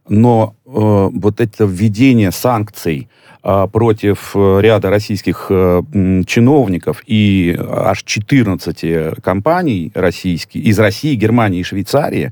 но 0.09 0.55
э, 0.62 0.62
вот 0.73 1.41
это 1.41 1.65
введение 1.65 2.33
санкций 2.33 3.09
а, 3.45 3.67
против 3.67 4.37
э, 4.37 4.61
ряда 4.61 4.89
российских 4.89 5.47
э, 5.51 5.83
чиновников 6.29 7.03
и 7.09 7.59
аж 7.59 8.05
14 8.05 9.21
компаний 9.21 9.91
российских, 9.97 10.65
из 10.65 10.79
России, 10.79 11.17
Германии 11.17 11.59
и 11.59 11.65
Швейцарии, 11.65 12.31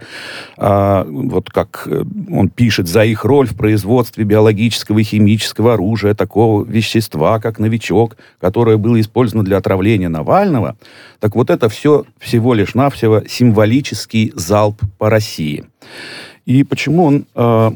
вот 0.57 1.51
как 1.51 1.83
э, 1.87 2.05
он 2.31 2.49
пишет, 2.49 2.87
за 2.87 3.05
их 3.05 3.25
роль 3.25 3.49
в 3.49 3.57
производстве 3.57 4.23
биологического 4.23 5.01
и 5.01 5.03
химического 5.03 5.75
оружия, 5.75 6.15
такого 6.15 6.65
вещества, 6.65 7.41
как 7.41 7.59
новичок, 7.59 8.17
которое 8.41 8.77
было 8.77 9.01
использовано 9.01 9.45
для 9.45 9.57
отравления 9.57 10.09
Навального, 10.09 10.77
так 11.19 11.35
вот 11.35 11.51
это 11.51 11.69
все 11.69 12.05
всего 12.21 12.55
лишь 12.55 12.75
навсего 12.75 13.25
символический 13.27 14.33
залп 14.37 14.81
по 14.97 15.11
России. 15.11 15.65
И 16.47 16.65
почему 16.65 17.05
он 17.05 17.27
э, 17.35 17.71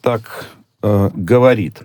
так 0.00 0.46
э, 0.82 1.10
говорит? 1.14 1.82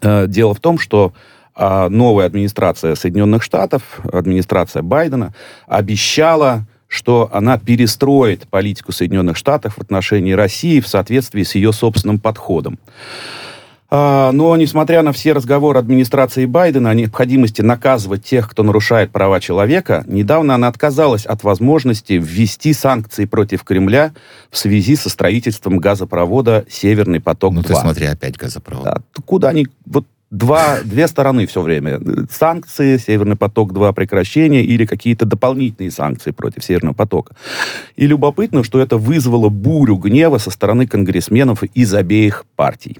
Э, 0.00 0.26
дело 0.26 0.54
в 0.54 0.60
том, 0.60 0.78
что 0.78 1.12
а, 1.56 1.88
новая 1.88 2.26
администрация 2.26 2.96
Соединенных 2.96 3.42
Штатов, 3.42 4.00
администрация 4.12 4.82
Байдена, 4.82 5.32
обещала, 5.66 6.66
что 6.88 7.30
она 7.32 7.58
перестроит 7.58 8.48
политику 8.48 8.92
Соединенных 8.92 9.36
Штатов 9.36 9.74
в 9.76 9.80
отношении 9.80 10.32
России 10.32 10.80
в 10.80 10.88
соответствии 10.88 11.44
с 11.44 11.54
ее 11.54 11.72
собственным 11.72 12.18
подходом. 12.18 12.78
А, 13.90 14.32
Но, 14.32 14.56
несмотря 14.56 15.02
на 15.02 15.12
все 15.12 15.32
разговоры 15.32 15.78
администрации 15.78 16.46
Байдена 16.46 16.90
о 16.90 16.94
необходимости 16.94 17.62
наказывать 17.62 18.24
тех, 18.24 18.50
кто 18.50 18.62
нарушает 18.62 19.10
права 19.10 19.40
человека, 19.40 20.04
недавно 20.06 20.54
она 20.54 20.68
отказалась 20.68 21.26
от 21.26 21.44
возможности 21.44 22.14
ввести 22.14 22.72
санкции 22.72 23.24
против 23.24 23.62
Кремля 23.64 24.12
в 24.50 24.58
связи 24.58 24.96
со 24.96 25.10
строительством 25.10 25.78
газопровода 25.78 26.64
«Северный 26.68 27.20
поток-2». 27.20 27.54
Ну, 27.54 27.62
ты 27.62 27.74
смотри, 27.74 28.06
опять 28.06 28.36
газопровод. 28.36 28.84
Да, 28.84 28.96
куда 29.24 29.50
они... 29.50 29.68
Вот 29.86 30.06
два, 30.34 30.78
две 30.84 31.06
стороны 31.06 31.46
все 31.46 31.62
время. 31.62 32.00
Санкции, 32.30 32.96
Северный 32.96 33.36
поток-2 33.36 33.92
прекращение 33.92 34.64
или 34.64 34.84
какие-то 34.84 35.24
дополнительные 35.24 35.90
санкции 35.90 36.32
против 36.32 36.64
Северного 36.64 36.94
потока. 36.94 37.36
И 37.96 38.06
любопытно, 38.06 38.64
что 38.64 38.80
это 38.80 38.96
вызвало 38.96 39.48
бурю 39.48 39.96
гнева 39.96 40.38
со 40.38 40.50
стороны 40.50 40.86
конгрессменов 40.86 41.62
из 41.62 41.94
обеих 41.94 42.44
партий. 42.56 42.98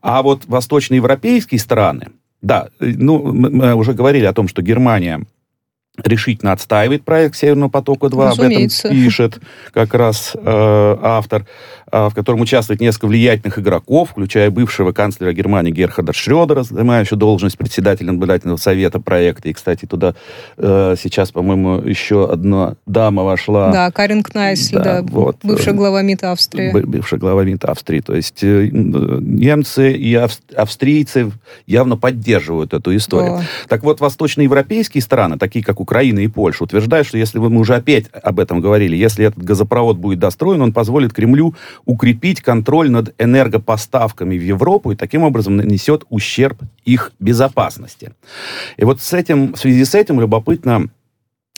А 0.00 0.22
вот 0.22 0.44
восточноевропейские 0.46 1.60
страны, 1.60 2.08
да, 2.40 2.68
ну, 2.80 3.32
мы 3.32 3.74
уже 3.74 3.92
говорили 3.92 4.24
о 4.24 4.32
том, 4.32 4.48
что 4.48 4.62
Германия 4.62 5.24
решительно 5.98 6.52
отстаивает 6.52 7.04
проект 7.04 7.36
Северного 7.36 7.68
потока-2, 7.68 8.28
об 8.28 8.40
этом 8.40 8.90
пишет 8.90 9.40
как 9.72 9.94
раз 9.94 10.32
э, 10.34 10.96
автор, 11.02 11.46
в 11.92 12.14
котором 12.14 12.40
участвует 12.40 12.80
несколько 12.80 13.06
влиятельных 13.06 13.58
игроков, 13.58 14.10
включая 14.10 14.50
бывшего 14.50 14.92
канцлера 14.92 15.32
Германии 15.32 15.70
Герхарда 15.70 16.12
Шредера, 16.12 16.62
занимающего 16.62 17.18
должность 17.18 17.58
председателя 17.58 18.12
наблюдательного 18.12 18.56
совета 18.56 18.98
проекта. 18.98 19.48
И, 19.50 19.52
кстати, 19.52 19.84
туда 19.84 20.14
э, 20.56 20.94
сейчас, 20.98 21.30
по-моему, 21.32 21.80
еще 21.82 22.30
одна 22.30 22.76
дама 22.86 23.22
вошла. 23.24 23.70
Да, 23.70 23.90
Карин 23.90 24.22
Кнайсль, 24.22 24.76
Да, 24.76 24.82
да, 24.82 25.02
вот. 25.02 25.36
бывшая 25.42 25.74
глава 25.74 26.02
МИД 26.02 26.24
Австрии. 26.24 26.72
Бы- 26.72 26.86
бывший 26.86 27.18
глава 27.18 27.44
МИД 27.44 27.64
Австрии. 27.66 28.00
То 28.00 28.14
есть 28.14 28.42
э, 28.42 28.68
немцы 28.72 29.92
и 29.92 30.14
ав- 30.14 30.38
австрийцы 30.56 31.30
явно 31.66 31.96
поддерживают 31.96 32.74
эту 32.74 32.96
историю. 32.96 33.38
Да. 33.38 33.42
Так 33.68 33.82
вот, 33.82 34.00
восточноевропейские 34.00 35.02
страны, 35.02 35.38
такие 35.38 35.64
как 35.64 35.80
Украина 35.80 36.20
и 36.20 36.28
Польша, 36.28 36.64
утверждают, 36.64 37.06
что 37.06 37.18
если 37.18 37.38
мы 37.38 37.58
уже 37.60 37.74
опять 37.74 38.06
об 38.22 38.40
этом 38.40 38.60
говорили, 38.60 38.96
если 38.96 39.26
этот 39.26 39.42
газопровод 39.44 39.98
будет 39.98 40.18
достроен, 40.18 40.62
он 40.62 40.72
позволит 40.72 41.12
Кремлю 41.12 41.54
укрепить 41.84 42.40
контроль 42.40 42.90
над 42.90 43.14
энергопоставками 43.18 44.36
в 44.36 44.42
Европу 44.42 44.92
и 44.92 44.96
таким 44.96 45.22
образом 45.22 45.56
нанесет 45.56 46.04
ущерб 46.08 46.58
их 46.84 47.12
безопасности. 47.18 48.12
И 48.76 48.84
вот 48.84 49.00
с 49.00 49.12
этим, 49.12 49.54
в 49.54 49.58
связи 49.58 49.84
с 49.84 49.94
этим 49.94 50.20
любопытно 50.20 50.88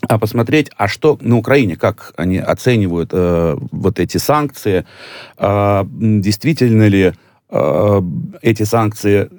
а 0.07 0.19
посмотреть, 0.19 0.71
а 0.77 0.89
что 0.89 1.19
на 1.23 1.37
Украине, 1.39 1.77
как 1.77 2.13
они 2.17 2.39
оценивают 2.39 3.11
э, 3.13 3.57
вот 3.71 3.99
эти 3.99 4.19
санкции, 4.19 4.85
м, 5.39 6.21
действительно 6.21 6.89
ли 6.89 7.13
э, 7.51 8.03
эти 8.43 8.65
санкции 8.65 9.31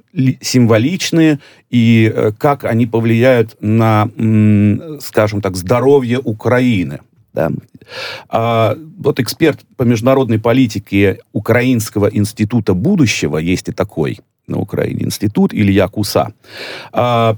символичны 0.42 1.40
и 1.70 2.12
э, 2.14 2.32
как 2.38 2.64
они 2.64 2.88
повлияют 2.88 3.58
на, 3.60 4.10
скажем 5.02 5.42
так, 5.42 5.56
здоровье 5.56 6.20
Украины. 6.20 7.00
Да. 7.36 7.52
А, 8.30 8.76
вот 8.98 9.20
эксперт 9.20 9.60
по 9.76 9.84
международной 9.84 10.40
политике 10.40 11.20
Украинского 11.34 12.08
института 12.08 12.74
будущего, 12.74 13.38
есть 13.38 13.70
и 13.70 13.72
такой 13.72 14.20
на 14.48 14.58
Украине 14.58 15.04
институт, 15.04 15.54
Илья 15.54 15.88
Куса, 15.88 16.34
а, 16.94 17.38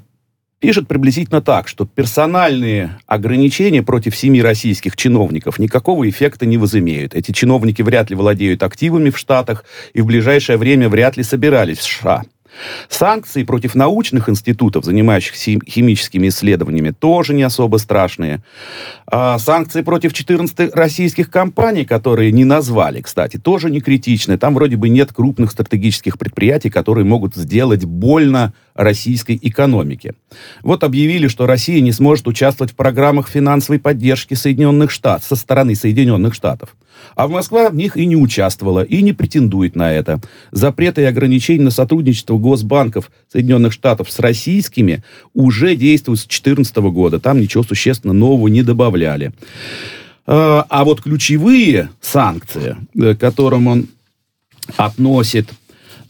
пишет 0.60 0.88
приблизительно 0.88 1.42
так, 1.42 1.68
что 1.68 1.86
персональные 1.86 2.98
ограничения 3.06 3.82
против 3.82 4.16
семи 4.16 4.42
российских 4.42 4.96
чиновников 4.96 5.60
никакого 5.60 6.10
эффекта 6.10 6.46
не 6.46 6.58
возымеют. 6.58 7.16
Эти 7.16 7.32
чиновники 7.32 7.82
вряд 7.82 8.10
ли 8.10 8.16
владеют 8.16 8.63
активами 8.63 9.10
в 9.10 9.18
Штатах 9.18 9.66
и 9.94 10.01
в 10.01 10.06
ближайшее 10.06 10.58
время 10.58 10.89
вряд 10.89 11.18
ли 11.18 11.24
собирались 11.24 11.80
в 11.80 11.84
США. 11.84 12.24
Санкции 12.89 13.44
против 13.44 13.75
научных 13.75 14.30
институтов, 14.30 14.86
занимающихся 14.86 15.60
химическими 15.68 16.27
исследованиями, 16.30 16.92
тоже 16.92 17.34
не 17.34 17.44
особо 17.44 17.77
страшные. 17.77 18.42
А 19.06 19.38
санкции 19.39 19.82
против 19.82 20.13
14 20.13 20.75
российских 20.75 21.30
компаний, 21.30 21.86
которые 21.86 22.32
не 22.32 22.46
назвали, 22.46 23.01
кстати, 23.01 23.38
тоже 23.38 23.70
не 23.70 23.82
критичны. 23.82 24.38
Там 24.38 24.54
вроде 24.54 24.75
бы 24.75 24.89
нет 24.89 25.13
крупных 25.13 25.51
стратегических 25.51 26.18
предприятий, 26.18 26.70
которые 26.70 27.06
могут 27.06 27.36
сделать 27.36 27.86
больно 27.86 28.54
российской 28.75 29.39
экономике. 29.42 30.13
Вот 30.62 30.84
объявили, 30.84 31.27
что 31.27 31.46
Россия 31.46 31.82
не 31.82 31.92
сможет 31.92 32.27
участвовать 32.27 32.74
в 32.74 32.75
программах 32.75 33.27
финансовой 33.27 33.80
поддержки 33.80 34.34
Соединенных 34.34 34.92
Штатов, 34.92 35.27
со 35.27 35.36
стороны 35.36 35.75
Соединенных 35.75 36.34
Штатов. 36.34 36.75
А 37.16 37.27
в 37.27 37.32
Москва 37.32 37.70
в 37.70 37.75
них 37.75 37.98
и 37.98 38.06
не 38.06 38.16
участвовала, 38.16 38.84
и 38.84 39.01
не 39.01 39.13
претендует 39.13 39.75
на 39.75 39.92
это. 39.92 40.20
Запреты 40.51 41.01
и 41.01 41.06
ограничения 41.06 41.63
на 41.63 41.72
сотрудничество 41.72 42.38
госбанков 42.38 43.12
Соединенных 43.32 43.74
Штатов 43.74 44.10
с 44.12 44.20
российскими 44.20 45.04
уже 45.34 45.75
действуют 45.75 46.20
с 46.20 46.24
2014 46.24 46.77
года. 46.77 47.20
Там 47.20 47.39
ничего 47.39 47.63
существенно 47.63 48.13
нового 48.13 48.48
не 48.48 48.63
добавляли. 48.63 49.32
А, 50.25 50.66
а 50.70 50.84
вот 50.84 51.01
ключевые 51.01 51.89
санкции, 52.01 52.77
к 52.94 53.16
которым 53.16 53.68
он 53.68 53.88
относит 54.75 55.50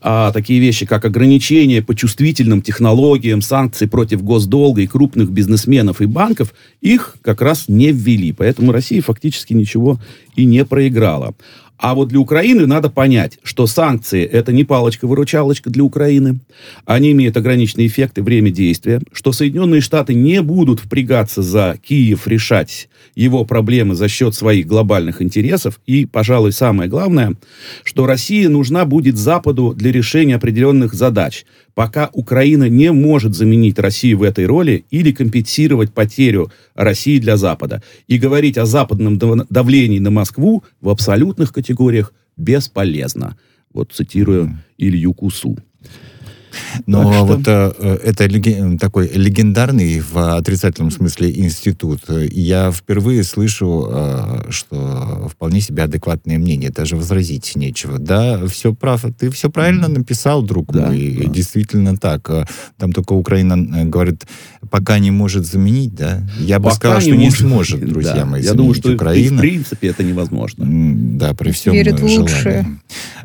а, 0.01 0.31
такие 0.31 0.59
вещи, 0.59 0.85
как 0.85 1.05
ограничения 1.05 1.81
по 1.81 1.95
чувствительным 1.95 2.61
технологиям, 2.61 3.41
санкции 3.41 3.85
против 3.85 4.23
госдолга 4.23 4.81
и 4.81 4.87
крупных 4.87 5.31
бизнесменов 5.31 6.01
и 6.01 6.05
банков, 6.05 6.53
их 6.81 7.17
как 7.21 7.41
раз 7.41 7.65
не 7.67 7.91
ввели. 7.91 8.31
Поэтому 8.31 8.71
Россия 8.71 9.01
фактически 9.01 9.53
ничего 9.53 9.99
и 10.35 10.45
не 10.45 10.63
проиграла. 10.65 11.35
А 11.77 11.93
вот 11.93 12.09
для 12.09 12.19
Украины 12.19 12.65
надо 12.65 12.89
понять, 12.89 13.37
что 13.43 13.67
санкции– 13.67 14.23
это 14.25 14.51
не 14.51 14.63
палочка-выручалочка 14.63 15.69
для 15.69 15.83
Украины. 15.83 16.39
Они 16.85 17.11
имеют 17.11 17.37
ограниченный 17.37 17.85
эффект 17.85 18.17
и 18.17 18.21
время 18.21 18.49
действия, 18.49 18.99
что 19.11 19.31
Соединенные 19.31 19.81
Штаты 19.81 20.15
не 20.15 20.41
будут 20.41 20.79
впрягаться 20.79 21.43
за 21.43 21.77
Киев 21.83 22.27
решать 22.27 22.89
его 23.15 23.45
проблемы 23.45 23.95
за 23.95 24.07
счет 24.07 24.35
своих 24.35 24.67
глобальных 24.67 25.21
интересов. 25.21 25.79
И, 25.85 26.05
пожалуй, 26.05 26.51
самое 26.51 26.89
главное, 26.89 27.35
что 27.83 28.05
Россия 28.05 28.49
нужна 28.49 28.85
будет 28.85 29.17
Западу 29.17 29.73
для 29.75 29.91
решения 29.91 30.35
определенных 30.35 30.93
задач– 30.93 31.45
пока 31.77 32.09
Украина 32.13 32.67
не 32.67 32.91
может 32.91 33.35
заменить 33.35 33.77
Россию 33.77 34.17
в 34.17 34.23
этой 34.23 34.47
роли 34.47 34.85
или 34.89 35.11
компенсировать 35.11 35.93
потерю 35.93 36.51
России 36.73 37.19
для 37.19 37.37
Запада. 37.37 37.83
И 38.07 38.17
говорить 38.17 38.57
о 38.57 38.65
западном 38.65 39.19
давлении 39.19 39.99
на 39.99 40.09
Москву 40.09 40.63
в 40.81 40.89
абсолютных 40.89 41.53
категориях 41.53 42.13
бесполезно. 42.35 43.37
Вот 43.71 43.91
цитирую 43.91 44.57
Илью 44.79 45.13
Кусу. 45.13 45.55
Но 46.85 47.11
что... 47.11 47.25
вот 47.25 47.41
э, 47.47 47.99
это 48.03 48.77
такой 48.79 49.09
легендарный 49.13 49.99
в 49.99 50.37
отрицательном 50.37 50.91
смысле 50.91 51.31
институт. 51.31 52.01
Я 52.31 52.71
впервые 52.71 53.23
слышу, 53.23 53.87
э, 53.89 54.43
что 54.49 55.29
вполне 55.31 55.61
себе 55.61 55.83
адекватное 55.83 56.37
мнение, 56.37 56.69
даже 56.69 56.95
возразить 56.95 57.55
нечего. 57.55 57.99
Да, 57.99 58.45
все 58.47 58.73
прав, 58.73 59.05
ты 59.17 59.29
все 59.29 59.49
правильно 59.49 59.87
написал, 59.87 60.41
друг 60.43 60.71
да, 60.71 60.87
мой, 60.87 61.19
да. 61.23 61.31
действительно 61.31 61.97
так. 61.97 62.29
Там 62.77 62.93
только 62.93 63.13
Украина 63.13 63.53
э, 63.53 63.85
говорит, 63.85 64.25
пока 64.69 64.99
не 64.99 65.11
может 65.11 65.45
заменить, 65.45 65.95
да. 65.95 66.27
Я 66.39 66.59
бы 66.59 66.71
сказал, 66.71 67.01
что 67.01 67.15
не 67.15 67.31
сможет, 67.31 67.85
друзья 67.85 68.15
да. 68.15 68.25
мои, 68.25 68.43
Я 68.43 68.53
думаю, 68.53 68.73
что 68.75 68.93
Украину. 68.93 69.37
в 69.37 69.39
принципе 69.39 69.89
это 69.89 70.03
невозможно. 70.03 70.65
Да, 70.67 71.33
при 71.33 71.51
всем 71.51 71.73
Верит 71.73 72.01
лучше. 72.01 72.65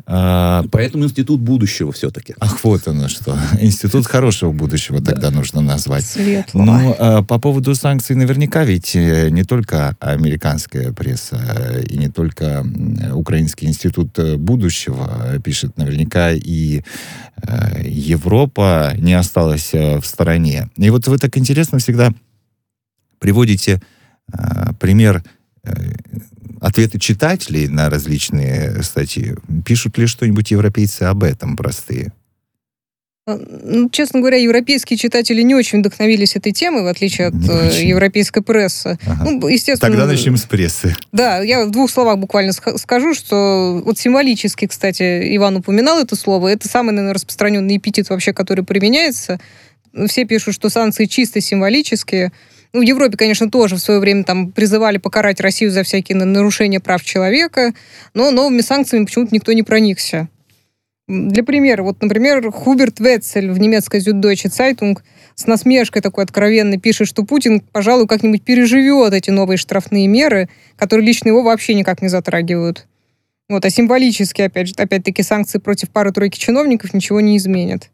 А... 0.05 0.63
Поэтому 0.71 1.05
институт 1.05 1.39
будущего 1.39 1.91
все-таки. 1.93 2.35
Ах, 2.39 2.61
вот 2.63 2.87
оно 2.87 3.07
что. 3.07 3.37
Институт 3.61 4.05
хорошего 4.05 4.51
будущего 4.51 5.01
тогда 5.01 5.31
нужно 5.31 5.61
назвать. 5.61 6.05
Светлого. 6.05 6.65
Ну, 6.65 6.95
а, 6.99 7.23
по 7.23 7.39
поводу 7.39 7.73
санкций 7.73 8.15
наверняка 8.15 8.65
ведь 8.65 8.95
э, 8.95 9.29
не 9.29 9.43
только 9.43 9.95
американская 9.99 10.91
пресса 10.91 11.39
э, 11.57 11.83
и 11.83 11.97
не 11.97 12.09
только 12.09 12.65
Украинский 13.13 13.67
институт 13.67 14.19
э, 14.19 14.35
будущего 14.35 15.39
пишет, 15.43 15.77
наверняка 15.77 16.31
и 16.31 16.81
Европа 17.83 18.93
не 18.97 19.13
осталась 19.13 19.73
в 19.73 20.03
стороне. 20.03 20.69
И 20.77 20.89
вот 20.89 21.07
вы 21.07 21.17
так 21.17 21.37
интересно 21.37 21.79
всегда 21.79 22.13
приводите 23.19 23.81
пример 24.79 25.23
ответы 26.63 26.97
читателей 26.97 27.67
на 27.67 27.89
различные 27.89 28.81
статьи. 28.83 29.35
Пишут 29.65 29.97
ли 29.97 30.07
что-нибудь 30.07 30.49
европейцы 30.51 31.03
об 31.03 31.23
этом 31.23 31.57
простые? 31.57 32.13
А, 33.25 33.37
ну, 33.37 33.89
честно 33.89 34.21
говоря, 34.21 34.37
европейские 34.37 34.97
читатели 34.97 35.41
не 35.41 35.55
очень 35.55 35.79
вдохновились 35.79 36.37
этой 36.37 36.53
темой, 36.53 36.83
в 36.83 36.87
отличие 36.87 37.27
от 37.27 37.35
э, 37.35 37.83
европейской 37.83 38.41
прессы. 38.41 38.97
Ага. 39.05 39.29
Ну, 39.29 39.47
естественно, 39.47 39.91
Тогда 39.91 40.05
начнем 40.05 40.37
с 40.37 40.43
прессы. 40.43 40.95
Да, 41.11 41.41
я 41.41 41.65
в 41.65 41.71
двух 41.71 41.91
словах 41.91 42.17
буквально 42.17 42.53
скажу, 42.53 43.13
что 43.13 43.81
вот 43.85 43.97
символически, 43.97 44.67
кстати, 44.67 45.35
Иван 45.35 45.57
упоминал 45.57 45.99
это 45.99 46.15
слово, 46.15 46.49
это 46.49 46.67
самый, 46.69 46.91
наверное, 46.91 47.13
распространенный 47.13 47.77
эпитет 47.77 48.09
вообще, 48.09 48.33
который 48.33 48.63
применяется. 48.63 49.39
Все 50.07 50.25
пишут, 50.25 50.55
что 50.55 50.69
санкции 50.69 51.05
чисто 51.05 51.39
символические. 51.39 52.31
Ну, 52.73 52.79
в 52.79 52.83
Европе, 52.83 53.17
конечно, 53.17 53.51
тоже 53.51 53.75
в 53.75 53.79
свое 53.79 53.99
время 53.99 54.23
там 54.23 54.51
призывали 54.51 54.97
покарать 54.97 55.39
Россию 55.39 55.69
за 55.69 55.83
всякие 55.83 56.17
нарушения 56.17 56.79
прав 56.79 57.03
человека, 57.03 57.73
но 58.15 58.31
новыми 58.31 58.61
санкциями 58.61 59.05
почему-то 59.05 59.33
никто 59.33 59.53
не 59.53 59.61
проникся. 59.61 60.27
Для 61.07 61.43
примера, 61.43 61.83
вот, 61.83 62.01
например, 62.01 62.49
Хуберт 62.51 62.99
Ветцель 62.99 63.51
в 63.51 63.59
немецкой 63.59 63.99
Süddeutsche 63.99 64.49
Zeitung 64.49 64.97
с 65.35 65.45
насмешкой 65.45 66.01
такой 66.01 66.23
откровенно 66.23 66.79
пишет, 66.79 67.07
что 67.07 67.23
Путин, 67.23 67.59
пожалуй, 67.59 68.07
как-нибудь 68.07 68.43
переживет 68.43 69.13
эти 69.13 69.29
новые 69.29 69.57
штрафные 69.57 70.07
меры, 70.07 70.49
которые 70.75 71.05
лично 71.05 71.27
его 71.27 71.43
вообще 71.43 71.75
никак 71.75 72.01
не 72.01 72.07
затрагивают. 72.07 72.87
Вот, 73.49 73.65
а 73.65 73.69
символически, 73.69 74.41
опять 74.41 74.69
же, 74.69 74.73
опять-таки, 74.77 75.21
санкции 75.21 75.59
против 75.59 75.89
пары-тройки 75.89 76.39
чиновников 76.39 76.93
ничего 76.93 77.21
не 77.21 77.37
изменят. 77.37 77.91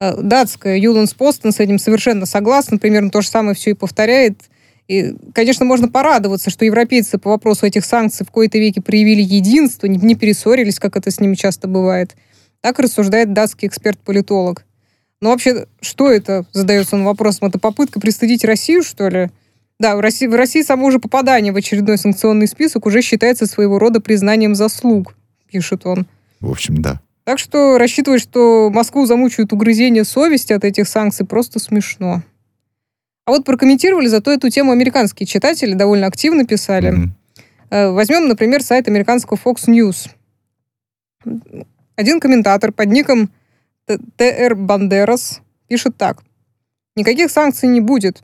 Э, 0.00 0.20
датская 0.20 0.76
Юланс 0.76 1.14
Постон 1.14 1.52
с 1.52 1.60
этим 1.60 1.78
совершенно 1.78 2.26
согласна, 2.26 2.78
примерно 2.78 3.10
то 3.10 3.22
же 3.22 3.28
самое 3.28 3.54
все 3.54 3.70
и 3.70 3.74
повторяет. 3.74 4.42
И, 4.88 5.16
конечно, 5.34 5.64
можно 5.64 5.88
порадоваться, 5.88 6.50
что 6.50 6.64
европейцы 6.64 7.18
по 7.18 7.30
вопросу 7.30 7.66
этих 7.66 7.84
санкций 7.84 8.24
в 8.24 8.30
кои-то 8.30 8.58
веке 8.58 8.80
проявили 8.80 9.22
единство, 9.22 9.86
не 9.86 10.14
перессорились, 10.14 10.78
как 10.78 10.96
это 10.96 11.10
с 11.10 11.18
ними 11.18 11.34
часто 11.34 11.66
бывает. 11.66 12.14
Так 12.60 12.78
рассуждает 12.78 13.32
датский 13.32 13.68
эксперт-политолог. 13.68 14.64
Но 15.20 15.30
вообще, 15.30 15.66
что 15.80 16.10
это, 16.10 16.44
задается 16.52 16.94
он 16.94 17.04
вопросом, 17.04 17.48
это 17.48 17.58
попытка 17.58 17.98
пристыдить 17.98 18.44
Россию, 18.44 18.82
что 18.82 19.08
ли? 19.08 19.30
Да, 19.78 19.96
в 19.96 20.00
России, 20.00 20.26
в 20.26 20.34
России 20.34 20.62
само 20.62 20.86
уже 20.86 20.98
попадание 20.98 21.52
в 21.52 21.56
очередной 21.56 21.98
санкционный 21.98 22.46
список 22.46 22.86
уже 22.86 23.02
считается 23.02 23.46
своего 23.46 23.78
рода 23.78 24.00
признанием 24.00 24.54
заслуг, 24.54 25.16
пишет 25.50 25.86
он. 25.86 26.06
В 26.40 26.50
общем, 26.50 26.80
да. 26.80 27.00
Так 27.26 27.40
что 27.40 27.76
рассчитывать, 27.76 28.22
что 28.22 28.70
Москву 28.72 29.04
замучают 29.04 29.52
угрызение 29.52 30.04
совести 30.04 30.52
от 30.52 30.62
этих 30.62 30.86
санкций, 30.86 31.26
просто 31.26 31.58
смешно. 31.58 32.22
А 33.24 33.32
вот 33.32 33.44
прокомментировали 33.44 34.06
зато 34.06 34.30
эту 34.30 34.48
тему 34.48 34.70
американские 34.70 35.26
читатели, 35.26 35.74
довольно 35.74 36.06
активно 36.06 36.46
писали. 36.46 37.10
Mm-hmm. 37.70 37.90
Возьмем, 37.94 38.28
например, 38.28 38.62
сайт 38.62 38.86
американского 38.86 39.36
Fox 39.44 39.66
News. 39.66 40.08
Один 41.96 42.20
комментатор 42.20 42.70
под 42.70 42.86
ником 42.90 43.28
ТР 43.86 44.54
Бандерас 44.54 45.40
пишет 45.66 45.96
так. 45.96 46.22
Никаких 46.94 47.32
санкций 47.32 47.68
не 47.68 47.80
будет. 47.80 48.22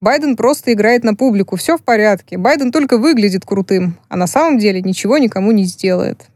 Байден 0.00 0.36
просто 0.36 0.72
играет 0.72 1.02
на 1.02 1.16
публику. 1.16 1.56
Все 1.56 1.76
в 1.76 1.82
порядке. 1.82 2.38
Байден 2.38 2.70
только 2.70 2.96
выглядит 2.96 3.44
крутым, 3.44 3.98
а 4.08 4.16
на 4.16 4.28
самом 4.28 4.60
деле 4.60 4.80
ничего 4.80 5.18
никому 5.18 5.50
не 5.50 5.64
сделает. 5.64 6.28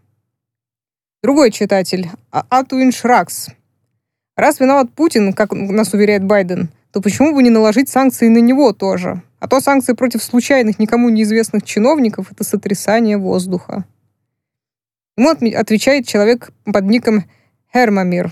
Другой 1.25 1.51
читатель, 1.51 2.11
а-, 2.31 2.45
Атуин 2.51 2.93
Шракс. 2.93 3.49
Раз 4.37 4.61
виноват 4.61 4.93
Путин, 4.93 5.33
как 5.33 5.53
нас 5.53 5.95
уверяет 5.95 6.23
Байден, 6.23 6.69
то 6.93 7.01
почему 7.01 7.33
бы 7.33 7.43
не 7.43 7.49
наложить 7.49 7.89
санкции 7.89 8.29
на 8.29 8.43
него 8.43 8.75
тоже? 8.75 9.23
А 9.41 9.49
то 9.49 9.61
санкции 9.61 9.95
против 9.95 10.23
случайных, 10.23 10.79
никому 10.79 11.09
неизвестных 11.09 11.63
чиновников– 11.63 12.31
это 12.31 12.45
сотрясание 12.45 13.17
воздуха. 13.17 13.87
Ему 15.17 15.31
отвечает 15.31 16.07
человек 16.07 16.51
под 16.67 16.85
ником 16.85 17.25
Хермамир. 17.73 18.31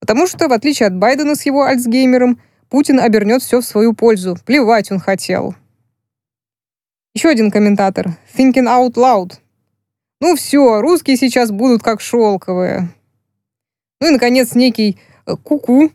Потому 0.00 0.26
что, 0.26 0.48
в 0.48 0.52
отличие 0.52 0.88
от 0.88 0.96
Байдена 0.96 1.36
с 1.36 1.46
его 1.46 1.62
Альцгеймером, 1.62 2.40
Путин 2.70 2.98
обернет 2.98 3.40
все 3.40 3.60
в 3.60 3.64
свою 3.64 3.92
пользу. 3.92 4.36
Плевать 4.44 4.90
он 4.90 4.98
хотел. 4.98 5.54
Еще 7.14 7.28
один 7.28 7.52
комментатор. 7.52 8.16
Thinking 8.36 8.66
out 8.66 8.94
loud. 8.94 9.38
Ну 10.20 10.34
все, 10.36 10.80
русские 10.80 11.16
сейчас 11.16 11.50
будут 11.50 11.82
как 11.82 12.00
шелковые. 12.00 12.90
Ну 14.00 14.08
и, 14.08 14.10
наконец, 14.10 14.54
некий 14.54 14.98
э, 15.26 15.36
Куку, 15.36 15.92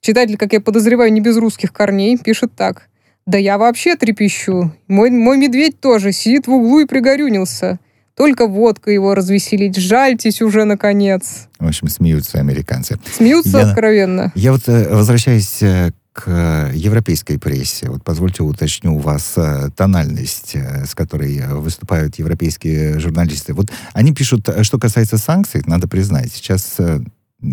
читатель, 0.00 0.36
как 0.36 0.52
я 0.52 0.60
подозреваю, 0.60 1.12
не 1.12 1.20
без 1.20 1.36
русских 1.36 1.72
корней, 1.72 2.16
пишет 2.16 2.52
так. 2.54 2.88
Да 3.26 3.38
я 3.38 3.58
вообще 3.58 3.96
трепещу. 3.96 4.72
Мой, 4.86 5.10
мой 5.10 5.38
медведь 5.38 5.80
тоже 5.80 6.12
сидит 6.12 6.46
в 6.46 6.52
углу 6.52 6.80
и 6.80 6.86
пригорюнился. 6.86 7.78
Только 8.14 8.46
водка 8.46 8.90
его 8.92 9.14
развеселить. 9.14 9.76
Жальтесь 9.76 10.40
уже, 10.40 10.64
наконец. 10.64 11.48
В 11.58 11.66
общем, 11.66 11.88
смеются 11.88 12.38
американцы. 12.38 12.98
Смеются 13.12 13.58
я, 13.58 13.68
откровенно. 13.68 14.30
Я 14.36 14.52
вот 14.52 14.68
э, 14.68 14.94
возвращаюсь 14.94 15.62
э, 15.62 15.90
к 16.14 16.70
европейской 16.72 17.38
прессе. 17.38 17.90
Вот 17.90 18.02
позвольте 18.04 18.44
уточню 18.44 18.94
у 18.94 18.98
вас 19.00 19.32
э, 19.36 19.68
тональность, 19.76 20.54
с 20.54 20.94
которой 20.94 21.46
выступают 21.48 22.18
европейские 22.18 23.00
журналисты. 23.00 23.52
Вот 23.52 23.70
они 23.92 24.14
пишут, 24.14 24.48
что 24.62 24.78
касается 24.78 25.18
санкций, 25.18 25.62
надо 25.66 25.88
признать, 25.88 26.32
сейчас 26.32 26.78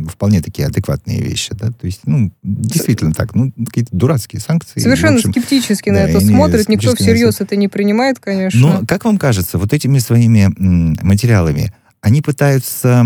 вполне 0.08 0.42
такие 0.42 0.68
адекватные 0.68 1.22
вещи, 1.22 1.50
да, 1.54 1.72
то 1.72 1.86
есть, 1.86 2.02
ну, 2.06 2.32
действительно 2.44 3.14
так, 3.14 3.36
ну, 3.36 3.52
какие-то 3.52 3.90
дурацкие 3.92 4.40
санкции. 4.40 4.80
Совершенно 4.80 5.16
общем, 5.16 5.32
скептически 5.32 5.90
да, 5.90 5.96
на 5.96 6.00
это 6.00 6.22
смотрит, 6.22 6.70
никто 6.70 6.96
всерьез 6.96 7.42
это 7.42 7.56
не 7.56 7.68
принимает, 7.68 8.20
конечно. 8.20 8.60
Но, 8.60 8.86
как 8.88 9.04
вам 9.06 9.18
кажется, 9.18 9.58
вот 9.58 9.74
этими 9.74 10.00
своими 10.00 10.48
материалами 11.04 11.74
они 12.00 12.22
пытаются 12.22 13.06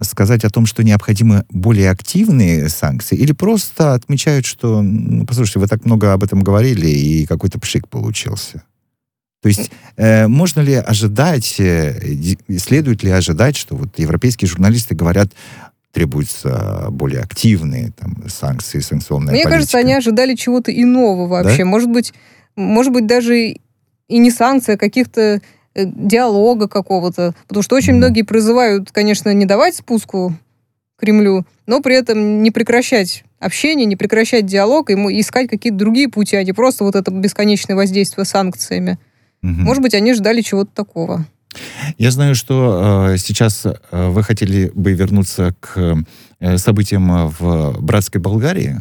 сказать 0.00 0.44
о 0.44 0.50
том, 0.50 0.66
что 0.66 0.84
необходимы 0.84 1.44
более 1.48 1.90
активные 1.90 2.68
санкции, 2.68 3.16
или 3.16 3.32
просто 3.32 3.94
отмечают, 3.94 4.46
что, 4.46 4.82
ну, 4.82 5.26
послушайте, 5.26 5.60
вы 5.60 5.66
так 5.66 5.84
много 5.84 6.12
об 6.12 6.22
этом 6.22 6.42
говорили, 6.42 6.88
и 6.88 7.26
какой-то 7.26 7.58
пшик 7.58 7.88
получился? 7.88 8.62
То 9.42 9.48
есть 9.48 9.70
э, 9.96 10.26
можно 10.26 10.60
ли 10.60 10.74
ожидать, 10.74 11.56
э, 11.60 12.16
следует 12.58 13.02
ли 13.02 13.10
ожидать, 13.10 13.56
что 13.56 13.76
вот 13.76 13.98
европейские 13.98 14.48
журналисты 14.48 14.94
говорят, 14.94 15.28
требуются 15.92 16.88
более 16.90 17.20
активные 17.20 17.92
там, 17.98 18.24
санкции, 18.28 18.80
санкционная 18.80 19.32
Мне 19.32 19.44
политика. 19.44 19.50
кажется, 19.50 19.78
они 19.78 19.94
ожидали 19.94 20.34
чего-то 20.34 20.70
иного 20.70 21.26
вообще. 21.26 21.58
Да? 21.58 21.64
Может 21.64 21.90
быть, 21.90 22.12
может 22.54 22.92
быть, 22.92 23.06
даже 23.06 23.56
и 24.08 24.18
не 24.18 24.30
санкции, 24.30 24.74
а 24.74 24.78
каких-то 24.78 25.40
диалога 25.84 26.68
какого-то. 26.68 27.34
Потому 27.46 27.62
что 27.62 27.76
очень 27.76 27.94
многие 27.94 28.22
призывают, 28.22 28.90
конечно, 28.92 29.32
не 29.32 29.44
давать 29.44 29.76
спуску 29.76 30.34
Кремлю, 30.98 31.44
но 31.66 31.80
при 31.80 31.94
этом 31.94 32.42
не 32.42 32.50
прекращать 32.50 33.24
общение, 33.38 33.84
не 33.86 33.96
прекращать 33.96 34.46
диалог 34.46 34.90
и 34.90 34.94
искать 35.20 35.48
какие-то 35.48 35.78
другие 35.78 36.08
пути, 36.08 36.36
а 36.36 36.42
не 36.42 36.52
просто 36.52 36.84
вот 36.84 36.96
это 36.96 37.10
бесконечное 37.10 37.76
воздействие 37.76 38.24
санкциями. 38.24 38.98
Угу. 39.42 39.50
Может 39.52 39.82
быть, 39.82 39.94
они 39.94 40.14
ждали 40.14 40.40
чего-то 40.40 40.70
такого. 40.74 41.26
Я 41.98 42.10
знаю, 42.10 42.34
что 42.34 43.10
э, 43.12 43.18
сейчас 43.18 43.66
э, 43.66 43.74
вы 43.90 44.22
хотели 44.22 44.70
бы 44.74 44.92
вернуться 44.92 45.54
к 45.60 46.04
э, 46.40 46.56
событиям 46.58 47.28
в 47.28 47.76
братской 47.80 48.20
Болгарии. 48.20 48.76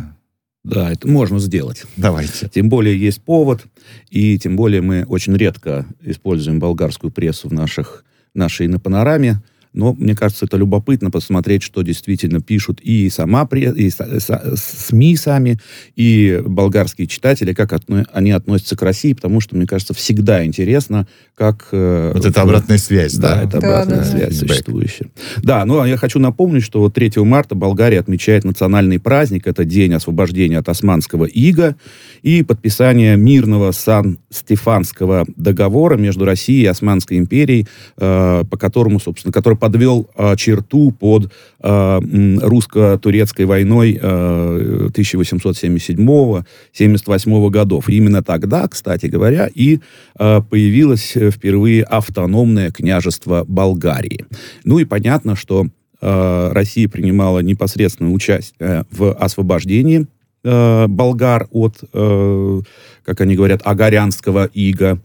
Да, 0.66 0.92
это 0.92 1.08
можно 1.08 1.38
сделать. 1.38 1.84
Давайте. 1.96 2.50
Тем 2.50 2.70
более 2.70 3.00
есть 3.00 3.22
повод, 3.22 3.66
и 4.10 4.40
тем 4.40 4.56
более 4.56 4.82
мы 4.82 5.06
очень 5.06 5.38
редко 5.38 5.86
используем 6.02 6.58
болгарскую 6.58 7.12
прессу 7.12 7.50
в 7.50 7.54
наших, 7.54 8.04
нашей 8.34 8.68
на 8.68 8.80
панораме. 8.80 9.44
Но 9.76 9.94
мне 9.94 10.16
кажется, 10.16 10.46
это 10.46 10.58
любопытно 10.58 11.12
посмотреть, 11.12 11.64
что 11.64 11.82
действительно 11.82 12.42
пишут 12.42 12.80
и 12.82 13.10
сама 13.10 13.48
и 13.52 13.90
СМИ 13.90 15.18
сами, 15.18 15.60
и 15.96 16.42
болгарские 16.46 17.08
читатели, 17.08 17.54
как 17.54 17.74
отно, 17.74 18.06
они 18.12 18.32
относятся 18.32 18.76
к 18.76 18.82
России, 18.82 19.14
потому 19.14 19.42
что, 19.42 19.56
мне 19.56 19.68
кажется, 19.68 19.94
всегда 19.94 20.46
интересно, 20.46 21.08
как... 21.36 21.68
Э, 21.72 22.12
вот 22.14 22.26
это 22.26 22.42
обратная 22.42 22.78
связь, 22.78 23.16
да? 23.16 23.36
Да, 23.36 23.44
это 23.44 23.60
да, 23.60 23.68
обратная 23.68 23.98
да, 23.98 24.06
связь 24.06 24.40
да. 24.40 24.48
существующая. 24.48 25.10
Да, 25.44 25.66
ну 25.66 25.82
а 25.82 25.88
я 25.88 25.98
хочу 25.98 26.20
напомнить, 26.20 26.64
что 26.64 26.80
вот 26.80 26.94
3 26.94 27.12
марта 27.18 27.56
Болгария 27.56 28.00
отмечает 28.00 28.46
национальный 28.46 29.00
праздник, 29.00 29.48
это 29.48 29.66
День 29.66 29.94
освобождения 29.94 30.58
от 30.58 30.70
османского 30.70 31.26
ига 31.26 31.76
и 32.22 32.44
подписание 32.44 33.18
мирного 33.18 33.72
Сан-Стефанского 33.72 35.26
договора 35.36 35.98
между 35.98 36.26
Россией 36.26 36.64
и 36.64 36.68
Османской 36.68 37.18
империей, 37.18 37.68
э, 37.98 38.44
по 38.50 38.58
которому, 38.58 39.00
собственно, 39.00 39.32
который 39.32 39.58
подвел 39.66 40.08
э, 40.16 40.36
черту 40.38 40.92
под 40.92 41.34
э, 41.60 42.00
русско-турецкой 42.40 43.46
войной 43.46 44.00
э, 44.00 44.90
1877-78 44.94 47.50
годов. 47.50 47.90
И 47.90 47.98
именно 47.98 48.22
тогда, 48.22 48.68
кстати 48.68 49.08
говоря, 49.08 49.50
и 49.52 49.80
э, 50.20 50.42
появилось 50.48 51.14
впервые 51.16 51.82
автономное 51.82 52.70
княжество 52.70 53.44
Болгарии. 53.48 54.28
Ну 54.66 54.78
и 54.78 54.86
понятно, 54.86 55.36
что 55.36 55.66
э, 56.00 56.52
Россия 56.54 56.88
принимала 56.88 57.40
непосредственное 57.40 58.12
участие 58.12 58.86
в 58.92 59.14
освобождении 59.14 60.06
э, 60.44 60.88
болгар 60.88 61.48
от, 61.50 61.84
э, 61.92 62.62
как 63.04 63.20
они 63.20 63.36
говорят, 63.36 63.62
агарянского 63.64 64.48
ига. 64.54 65.00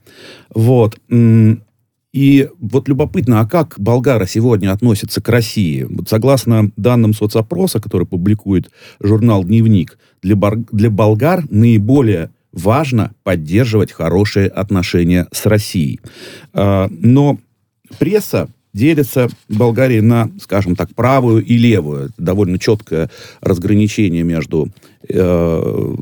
Вот. 0.55 0.99
И 2.13 2.49
вот 2.59 2.89
любопытно, 2.89 3.41
а 3.41 3.47
как 3.47 3.79
болгары 3.79 4.27
сегодня 4.27 4.73
относятся 4.73 5.21
к 5.23 5.29
России? 5.29 5.87
Вот 5.89 6.09
согласно 6.09 6.71
данным 6.77 7.15
соцопроса, 7.15 7.81
который 7.81 8.07
публикует 8.07 8.71
журнал 9.01 9.45
«Дневник», 9.45 9.99
для, 10.23 10.37
бар, 10.37 10.57
для 10.73 10.91
болгар 10.91 11.45
наиболее 11.51 12.31
важно 12.53 13.13
поддерживать 13.23 13.93
хорошие 13.93 14.49
отношения 14.49 15.29
с 15.33 15.47
Россией. 15.47 16.01
А, 16.53 16.89
но 16.91 17.39
пресса 17.99 18.49
делится 18.73 19.29
Болгарии 19.49 20.01
на, 20.01 20.31
скажем 20.41 20.77
так, 20.77 20.95
правую 20.95 21.45
и 21.45 21.57
левую. 21.57 22.11
Довольно 22.19 22.59
четкое 22.59 23.11
разграничение 23.41 24.23
между 24.23 24.69
э, 25.09 25.95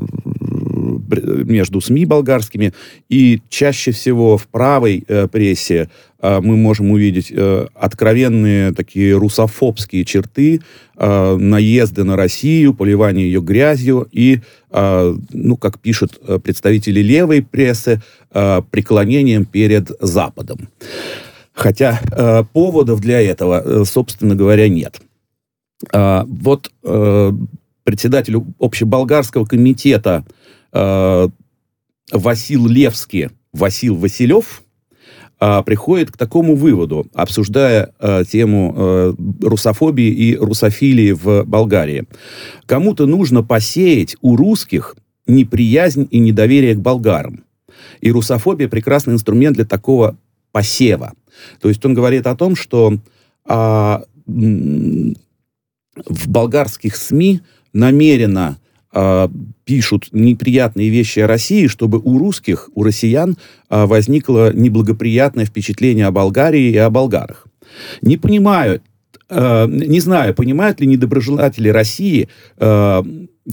между 0.89 1.81
СМИ 1.81 2.05
болгарскими, 2.05 2.73
и 3.09 3.41
чаще 3.49 3.91
всего 3.91 4.37
в 4.37 4.47
правой 4.47 5.03
э, 5.07 5.27
прессе 5.27 5.89
э, 6.21 6.39
мы 6.41 6.57
можем 6.57 6.91
увидеть 6.91 7.31
э, 7.31 7.67
откровенные 7.75 8.73
такие 8.73 9.15
русофобские 9.15 10.05
черты, 10.05 10.61
э, 10.97 11.35
наезды 11.37 12.03
на 12.03 12.15
Россию, 12.15 12.73
поливание 12.73 13.25
ее 13.25 13.41
грязью 13.41 14.07
и, 14.11 14.41
э, 14.71 15.15
ну, 15.33 15.57
как 15.57 15.79
пишут 15.79 16.19
э, 16.21 16.39
представители 16.39 17.01
левой 17.01 17.41
прессы, 17.41 18.01
э, 18.31 18.61
преклонением 18.71 19.45
перед 19.45 19.91
Западом. 19.99 20.69
Хотя 21.53 21.99
э, 22.11 22.43
поводов 22.53 23.01
для 23.01 23.21
этого, 23.21 23.61
э, 23.63 23.83
собственно 23.85 24.35
говоря, 24.35 24.69
нет. 24.69 25.01
Э, 25.91 26.23
вот 26.25 26.71
э, 26.83 27.31
председателю 27.83 28.45
общеболгарского 28.59 29.45
комитета 29.45 30.23
э, 30.23 30.31
Васил 30.71 32.67
Левский, 32.67 33.29
Васил 33.53 33.95
Василев, 33.95 34.63
э, 35.39 35.63
приходит 35.65 36.11
к 36.11 36.17
такому 36.17 36.55
выводу, 36.55 37.07
обсуждая 37.13 37.93
э, 37.99 38.23
тему 38.29 38.73
э, 38.75 39.13
русофобии 39.41 40.09
и 40.09 40.35
русофилии 40.35 41.11
в 41.11 41.43
Болгарии. 41.45 42.05
Кому-то 42.65 43.05
нужно 43.05 43.43
посеять 43.43 44.15
у 44.21 44.35
русских 44.35 44.95
неприязнь 45.27 46.07
и 46.09 46.19
недоверие 46.19 46.75
к 46.75 46.79
болгарам. 46.79 47.43
И 48.01 48.11
русофобия 48.11 48.67
прекрасный 48.67 49.13
инструмент 49.13 49.55
для 49.55 49.65
такого 49.65 50.17
посева. 50.51 51.13
То 51.61 51.69
есть 51.69 51.85
он 51.85 51.93
говорит 51.93 52.25
о 52.27 52.35
том, 52.35 52.55
что 52.55 52.97
а, 53.45 54.03
в 54.25 55.13
болгарских 56.27 56.95
СМИ 56.95 57.41
намеренно 57.73 58.57
э, 58.93 59.27
пишут 59.65 60.09
неприятные 60.11 60.89
вещи 60.89 61.19
о 61.19 61.27
России, 61.27 61.67
чтобы 61.67 61.99
у 61.99 62.17
русских, 62.17 62.69
у 62.75 62.83
россиян 62.83 63.37
э, 63.69 63.85
возникло 63.85 64.53
неблагоприятное 64.53 65.45
впечатление 65.45 66.07
о 66.07 66.11
Болгарии 66.11 66.71
и 66.71 66.77
о 66.77 66.89
болгарах. 66.89 67.47
Не 68.01 68.17
понимаю, 68.17 68.81
э, 69.29 69.67
не 69.67 69.99
знаю, 69.99 70.33
понимают 70.33 70.79
ли 70.81 70.87
недоброжелатели 70.87 71.69
России, 71.69 72.29
э, 72.57 73.03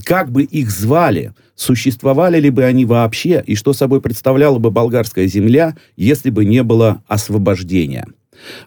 как 0.03 0.31
бы 0.31 0.43
их 0.43 0.69
звали, 0.69 1.33
существовали 1.55 2.39
ли 2.39 2.49
бы 2.49 2.63
они 2.63 2.85
вообще, 2.85 3.43
и 3.45 3.55
что 3.55 3.73
собой 3.73 4.01
представляла 4.01 4.59
бы 4.59 4.71
болгарская 4.71 5.27
земля, 5.27 5.75
если 5.95 6.29
бы 6.29 6.45
не 6.45 6.63
было 6.63 7.03
освобождения. 7.07 8.05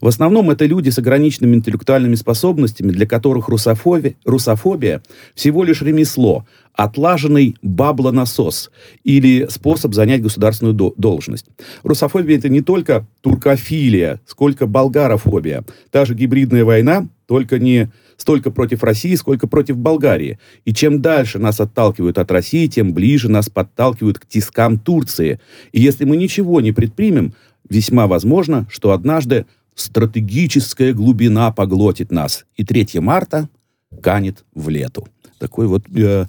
В 0.01 0.07
основном 0.07 0.51
это 0.51 0.67
люди 0.67 0.91
с 0.91 0.99
ограниченными 0.99 1.57
интеллектуальными 1.57 2.15
способностями, 2.15 2.93
для 2.93 3.07
которых 3.07 3.49
русофобия, 3.49 4.15
русофобия 4.25 5.03
всего 5.35 5.65
лишь 5.65 5.83
ремесло, 5.83 6.47
отлаженный 6.75 7.57
баблонасос 7.63 8.71
или 9.05 9.47
способ 9.51 9.95
занять 9.95 10.23
государственную 10.23 10.75
до- 10.75 10.95
должность. 10.97 11.47
Русофобия 11.83 12.39
это 12.39 12.49
не 12.49 12.61
только 12.61 13.07
туркофилия, 13.21 14.21
сколько 14.27 14.67
болгарофобия. 14.67 15.65
Та 15.91 16.05
же 16.05 16.15
гибридная 16.15 16.65
война, 16.65 17.09
только 17.27 17.59
не 17.59 17.91
столько 18.17 18.51
против 18.51 18.83
России, 18.83 19.15
сколько 19.15 19.47
против 19.47 19.77
Болгарии. 19.79 20.39
И 20.65 20.75
чем 20.75 21.01
дальше 21.01 21.39
нас 21.39 21.61
отталкивают 21.61 22.19
от 22.19 22.31
России, 22.31 22.67
тем 22.67 22.93
ближе 22.93 23.29
нас 23.29 23.49
подталкивают 23.49 24.19
к 24.19 24.27
тискам 24.27 24.79
Турции. 24.79 25.41
И 25.73 25.81
если 25.81 26.05
мы 26.05 26.17
ничего 26.17 26.61
не 26.61 26.73
предпримем, 26.73 27.35
весьма 27.69 28.07
возможно, 28.07 28.67
что 28.71 28.93
однажды 28.93 29.47
стратегическая 29.81 30.93
глубина 30.93 31.51
поглотит 31.53 32.11
нас. 32.11 32.45
И 32.57 32.65
3 32.65 33.01
марта 33.01 33.49
канет 34.03 34.45
в 34.55 34.69
лету. 34.69 35.09
Такой 35.39 35.67
вот 35.67 35.85
э, 35.95 36.27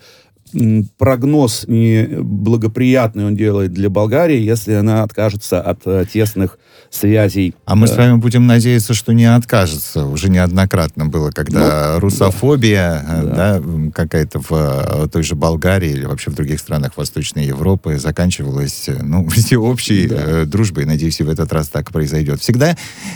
прогноз 0.97 1.65
неблагоприятный 1.67 3.25
он 3.25 3.35
делает 3.35 3.73
для 3.73 3.89
Болгарии, 3.89 4.39
если 4.39 4.73
она 4.73 5.03
откажется 5.03 5.61
от 5.61 5.81
э, 5.85 6.05
тесных 6.11 6.57
связей. 6.89 7.55
А 7.65 7.75
мы 7.75 7.87
э, 7.87 7.89
с 7.89 7.95
вами 7.95 8.17
будем 8.17 8.47
надеяться, 8.47 8.93
что 8.93 9.13
не 9.13 9.25
откажется. 9.25 10.05
Уже 10.05 10.29
неоднократно 10.29 11.05
было, 11.05 11.31
когда 11.31 11.99
русофобия 11.99 13.05
э, 13.07 13.23
Да. 13.23 13.59
да, 13.59 13.91
какая-то 13.93 14.39
в 14.39 14.51
э, 14.51 15.07
той 15.09 15.23
же 15.23 15.35
Болгарии 15.35 15.91
или 15.91 16.05
вообще 16.05 16.31
в 16.31 16.35
других 16.35 16.59
странах 16.59 16.97
Восточной 16.97 17.45
Европы 17.45 17.97
заканчивалась 17.97 18.89
ну, 19.01 19.27
всеобщей 19.29 20.07
Да. 20.07 20.45
дружбой. 20.45 20.85
Надеюсь, 20.85 21.19
и 21.19 21.23
в 21.23 21.29
этот 21.29 21.51
раз 21.53 21.69
так 21.69 21.91
произойдет. 21.91 22.41
Всегда 22.41 22.75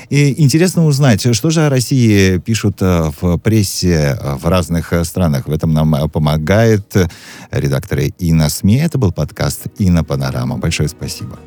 и 0.10 0.42
интересно 0.42 0.86
узнать, 0.86 1.36
что 1.36 1.50
же 1.50 1.66
о 1.66 1.70
России 1.70 2.38
пишут 2.38 2.80
в 2.80 3.38
прессе 3.40 4.18
в 4.42 4.48
разных 4.48 4.94
странах. 5.04 5.48
В 5.48 5.52
этом 5.52 5.74
нам 5.74 6.10
помогает 6.10 6.96
э, 7.52 7.60
редактор 7.60 8.00
Инна 8.20 8.50
СМИ. 8.50 8.78
Это 8.78 8.98
был 8.98 9.12
подкаст 9.12 9.68
Инна 9.78 10.04
Панорама. 10.04 10.58
Большое 10.58 10.90
спасибо. 10.90 11.38